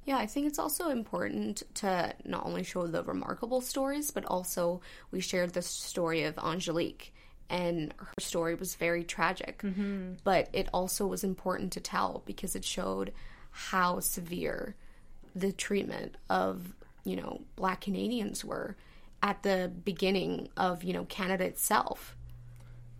Yeah, 0.05 0.17
I 0.17 0.25
think 0.25 0.47
it's 0.47 0.57
also 0.57 0.89
important 0.89 1.63
to 1.75 2.13
not 2.25 2.45
only 2.45 2.63
show 2.63 2.87
the 2.87 3.03
remarkable 3.03 3.61
stories, 3.61 4.09
but 4.09 4.25
also 4.25 4.81
we 5.11 5.19
shared 5.19 5.53
the 5.53 5.61
story 5.61 6.23
of 6.23 6.39
Angelique, 6.39 7.13
and 7.49 7.93
her 7.97 8.13
story 8.19 8.55
was 8.55 8.75
very 8.75 9.03
tragic. 9.03 9.61
Mm-hmm. 9.61 10.13
But 10.23 10.49
it 10.53 10.69
also 10.73 11.07
was 11.07 11.23
important 11.23 11.71
to 11.73 11.79
tell 11.79 12.23
because 12.25 12.55
it 12.55 12.63
showed 12.63 13.11
how 13.51 13.99
severe 13.99 14.75
the 15.35 15.51
treatment 15.51 16.15
of, 16.29 16.73
you 17.03 17.15
know, 17.15 17.41
black 17.55 17.81
Canadians 17.81 18.45
were 18.45 18.75
at 19.21 19.43
the 19.43 19.71
beginning 19.83 20.49
of, 20.55 20.83
you 20.83 20.93
know, 20.93 21.05
Canada 21.05 21.45
itself. 21.45 22.15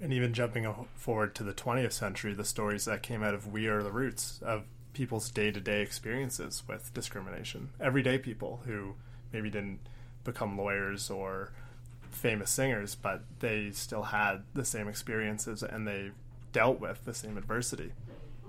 And 0.02 0.14
even 0.14 0.34
jumping 0.34 0.74
forward 0.96 1.36
to 1.36 1.44
the 1.44 1.54
20th 1.54 1.92
century, 1.92 2.34
the 2.34 2.46
stories 2.46 2.86
that 2.86 3.04
came 3.04 3.22
out 3.22 3.34
of 3.34 3.48
We 3.48 3.68
Are 3.68 3.84
the 3.84 3.92
Roots 3.92 4.40
of 4.42 4.64
people's 4.94 5.30
day 5.30 5.52
to 5.52 5.60
day 5.60 5.82
experiences 5.82 6.64
with 6.68 6.94
discrimination. 6.94 7.70
Everyday 7.80 8.18
people 8.18 8.62
who 8.66 8.96
maybe 9.32 9.50
didn't 9.50 9.80
become 10.24 10.58
lawyers 10.58 11.10
or 11.10 11.52
famous 12.12 12.50
singers, 12.50 12.96
but 12.96 13.24
they 13.40 13.72
still 13.72 14.04
had 14.04 14.44
the 14.54 14.66
same 14.66 14.88
experiences 14.88 15.64
and 15.64 15.88
they 15.88 16.12
dealt 16.52 16.80
with 16.80 17.04
the 17.06 17.14
same 17.14 17.38
adversity. 17.38 17.92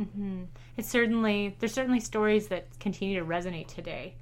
Mm-hmm. 0.01 0.45
It's 0.77 0.89
certainly 0.89 1.57
there's 1.59 1.75
certainly 1.75 2.01
stories 2.01 2.49
that 2.49 2.67
continue 2.79 3.19
to 3.19 3.27
resonate 3.27 3.69
today, 3.69 4.15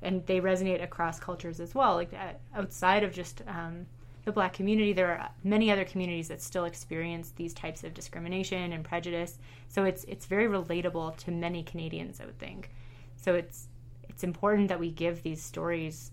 and 0.00 0.24
they 0.26 0.40
resonate 0.40 0.82
across 0.82 1.18
cultures 1.18 1.58
as 1.58 1.74
well. 1.74 1.94
Like 1.94 2.12
uh, 2.12 2.34
outside 2.54 3.02
of 3.02 3.12
just 3.12 3.42
um, 3.48 3.86
the 4.24 4.32
Black 4.32 4.52
community, 4.52 4.92
there 4.92 5.10
are 5.10 5.30
many 5.42 5.72
other 5.72 5.84
communities 5.84 6.28
that 6.28 6.40
still 6.40 6.66
experience 6.66 7.32
these 7.34 7.52
types 7.52 7.82
of 7.82 7.94
discrimination 7.94 8.72
and 8.72 8.84
prejudice. 8.84 9.38
So 9.68 9.84
it's 9.84 10.04
it's 10.04 10.26
very 10.26 10.46
relatable 10.46 11.16
to 11.16 11.30
many 11.32 11.64
Canadians, 11.64 12.20
I 12.20 12.26
would 12.26 12.38
think. 12.38 12.70
So 13.16 13.34
it's 13.34 13.66
it's 14.08 14.22
important 14.22 14.68
that 14.68 14.78
we 14.78 14.90
give 14.90 15.22
these 15.22 15.42
stories 15.42 16.12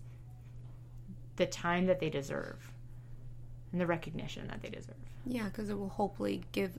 the 1.36 1.46
time 1.46 1.86
that 1.86 2.00
they 2.00 2.10
deserve 2.10 2.72
and 3.72 3.80
the 3.80 3.86
recognition 3.86 4.48
that 4.48 4.62
they 4.62 4.68
deserve. 4.68 4.94
Yeah, 5.24 5.44
because 5.44 5.68
it 5.68 5.78
will 5.78 5.88
hopefully 5.88 6.42
give 6.52 6.78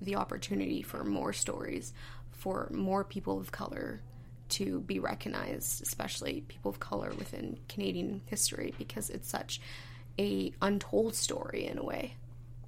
the 0.00 0.16
opportunity 0.16 0.82
for 0.82 1.04
more 1.04 1.32
stories 1.32 1.92
for 2.30 2.68
more 2.72 3.04
people 3.04 3.38
of 3.38 3.52
color 3.52 4.00
to 4.48 4.80
be 4.80 4.98
recognized, 4.98 5.82
especially 5.82 6.42
people 6.48 6.70
of 6.70 6.80
color 6.80 7.12
within 7.16 7.58
Canadian 7.68 8.20
history, 8.26 8.74
because 8.76 9.08
it's 9.10 9.28
such 9.28 9.60
a 10.18 10.52
untold 10.60 11.14
story 11.14 11.66
in 11.66 11.78
a 11.78 11.84
way. 11.84 12.16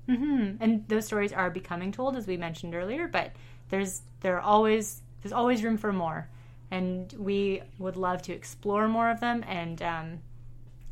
Mm-hmm. 0.09 0.63
And 0.63 0.89
those 0.89 1.07
stories 1.07 1.33
are 1.33 1.51
becoming 1.51 1.93
told, 1.93 2.17
as 2.17 2.27
we 2.27 2.37
mentioned 2.37 2.75
earlier. 2.75 3.09
But 3.09 3.33
there's 3.71 4.03
there 4.21 4.37
are 4.37 4.41
always 4.41 5.03
there's 5.23 5.33
always 5.33 5.65
room 5.65 5.77
for 5.77 5.93
more, 5.93 6.29
and 6.71 7.13
we 7.19 7.63
would 7.79 7.97
love 7.97 8.23
to 8.23 8.33
explore 8.33 8.87
more 8.89 9.11
of 9.11 9.21
them. 9.21 9.45
And 9.47 9.83
um, 9.83 10.19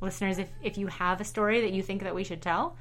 listeners, 0.03 0.39
if 0.39 0.51
if 0.63 0.77
you 0.77 0.89
have 0.89 1.21
a 1.21 1.25
story 1.25 1.61
that 1.63 1.73
you 1.73 1.83
think 1.83 2.03
that 2.03 2.15
we 2.15 2.25
should 2.25 2.43
tell, 2.43 2.77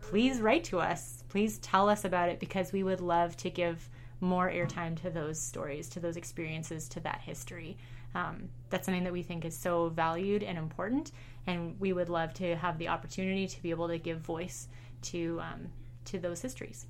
please 0.00 0.40
write 0.40 0.64
to 0.64 0.78
us. 0.78 1.24
Please 1.28 1.58
tell 1.58 1.88
us 1.88 2.04
about 2.04 2.28
it 2.28 2.38
because 2.38 2.72
we 2.72 2.82
would 2.82 3.00
love 3.00 3.36
to 3.38 3.50
give 3.50 3.88
more 4.20 4.50
airtime 4.50 5.00
to 5.02 5.10
those 5.10 5.38
stories, 5.40 5.88
to 5.90 6.00
those 6.00 6.16
experiences, 6.16 6.88
to 6.88 7.00
that 7.00 7.20
history. 7.20 7.76
Um, 8.14 8.48
that's 8.70 8.86
something 8.86 9.04
that 9.04 9.12
we 9.12 9.22
think 9.22 9.44
is 9.44 9.56
so 9.56 9.90
valued 9.90 10.42
and 10.42 10.56
important, 10.56 11.12
and 11.46 11.78
we 11.78 11.92
would 11.92 12.08
love 12.08 12.32
to 12.34 12.56
have 12.56 12.78
the 12.78 12.88
opportunity 12.88 13.46
to 13.46 13.62
be 13.62 13.70
able 13.70 13.88
to 13.88 13.98
give 13.98 14.20
voice 14.20 14.68
to 15.02 15.40
um, 15.40 15.68
to 16.06 16.18
those 16.18 16.40
histories. 16.40 16.86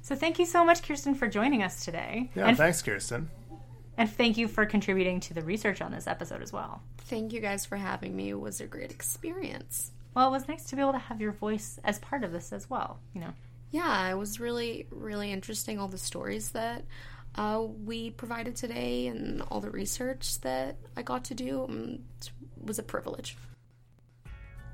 So 0.00 0.14
thank 0.14 0.38
you 0.38 0.46
so 0.46 0.64
much, 0.64 0.82
Kirsten, 0.82 1.14
for 1.14 1.28
joining 1.28 1.62
us 1.62 1.84
today. 1.84 2.30
Yeah, 2.34 2.48
and 2.48 2.56
thanks, 2.56 2.82
Kirsten. 2.82 3.30
And 3.96 4.10
thank 4.10 4.36
you 4.36 4.48
for 4.48 4.66
contributing 4.66 5.20
to 5.20 5.34
the 5.34 5.42
research 5.42 5.80
on 5.80 5.92
this 5.92 6.06
episode 6.06 6.42
as 6.42 6.52
well. 6.52 6.82
Thank 6.98 7.32
you 7.32 7.40
guys 7.40 7.64
for 7.64 7.76
having 7.76 8.16
me. 8.16 8.30
It 8.30 8.40
was 8.40 8.60
a 8.60 8.66
great 8.66 8.90
experience. 8.90 9.92
Well, 10.14 10.28
it 10.28 10.32
was 10.32 10.48
nice 10.48 10.64
to 10.66 10.76
be 10.76 10.82
able 10.82 10.92
to 10.92 10.98
have 10.98 11.20
your 11.20 11.32
voice 11.32 11.78
as 11.84 11.98
part 11.98 12.24
of 12.24 12.32
this 12.32 12.52
as 12.52 12.68
well, 12.68 12.98
you 13.14 13.20
know. 13.20 13.32
Yeah, 13.70 14.08
it 14.10 14.14
was 14.14 14.38
really, 14.38 14.86
really 14.90 15.32
interesting 15.32 15.78
all 15.78 15.88
the 15.88 15.98
stories 15.98 16.50
that 16.50 16.84
uh, 17.34 17.64
we 17.84 18.10
provided 18.10 18.54
today 18.54 19.08
and 19.08 19.42
all 19.42 19.60
the 19.60 19.70
research 19.70 20.40
that 20.42 20.76
I 20.96 21.02
got 21.02 21.24
to 21.24 21.34
do. 21.34 21.64
Um, 21.64 21.98
it 22.20 22.30
was 22.64 22.78
a 22.78 22.82
privilege. 22.82 23.36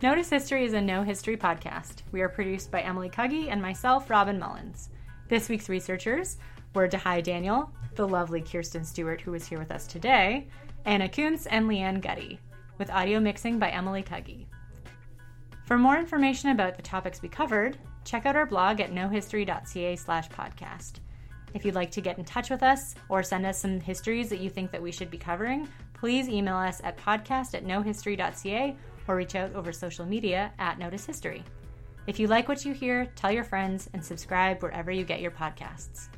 Notice 0.03 0.31
History 0.31 0.65
is 0.65 0.73
a 0.73 0.81
Know 0.81 1.03
History 1.03 1.37
podcast. 1.37 2.03
We 2.13 2.23
are 2.23 2.29
produced 2.29 2.71
by 2.71 2.81
Emily 2.81 3.11
Cuggy 3.11 3.51
and 3.51 3.61
myself, 3.61 4.09
Robin 4.09 4.39
Mullins. 4.39 4.89
This 5.29 5.49
week's 5.49 5.69
researchers 5.69 6.39
were 6.75 6.89
Dahai 6.89 7.23
Daniel, 7.23 7.71
the 7.95 8.07
lovely 8.07 8.41
Kirsten 8.41 8.85
Stewart, 8.85 9.21
who 9.21 9.35
is 9.35 9.47
here 9.47 9.59
with 9.59 9.71
us 9.71 9.87
today, 9.87 10.49
Anna 10.85 11.09
Kuntz, 11.09 11.47
and 11.47 11.69
Leanne 11.69 12.01
Gutty, 12.01 12.39
with 12.79 12.91
audio 12.91 13.21
mixing 13.21 13.59
by 13.59 13.71
Emily 13.71 14.03
Cuggy. 14.03 14.47
For 15.67 15.79
more 15.79 15.99
information 15.99 16.51
about 16.51 16.77
the 16.77 16.83
topics 16.83 17.23
we 17.23 17.29
covered, 17.29 17.79
check 18.05 18.27
out 18.27 18.37
our 18.37 18.47
blog 18.47 18.81
at 18.81 18.93
knowhistory.ca 18.93 19.97
slash 19.97 20.29
podcast. 20.29 20.95
If 21.55 21.65
you'd 21.65 21.75
like 21.75 21.91
to 21.93 22.01
get 22.01 22.19
in 22.19 22.25
touch 22.25 22.51
with 22.51 22.63
us 22.63 22.95
or 23.09 23.23
send 23.23 23.45
us 23.45 23.59
some 23.59 23.81
histories 23.81 24.29
that 24.31 24.41
you 24.41 24.51
think 24.51 24.71
that 24.71 24.83
we 24.83 24.93
should 24.93 25.11
be 25.11 25.19
covering, 25.19 25.69
please 25.93 26.29
email 26.29 26.57
us 26.57 26.81
at 26.85 26.97
podcast 26.97 27.55
at 27.55 27.65
knowhistory.ca 27.65 28.77
or 29.07 29.17
reach 29.17 29.35
out 29.35 29.55
over 29.55 29.73
social 29.73 30.07
media 30.07 30.53
at 30.59 30.79
Notice 30.79 31.05
History. 31.05 31.45
If 32.07 32.19
you 32.19 32.29
like 32.29 32.49
what 32.49 32.65
you 32.65 32.73
hear, 32.73 33.07
tell 33.17 33.33
your 33.33 33.45
friends 33.45 33.91
and 33.93 34.05
subscribe 34.05 34.63
wherever 34.63 34.91
you 34.91 35.05
get 35.05 35.21
your 35.21 35.33
podcasts. 35.33 36.09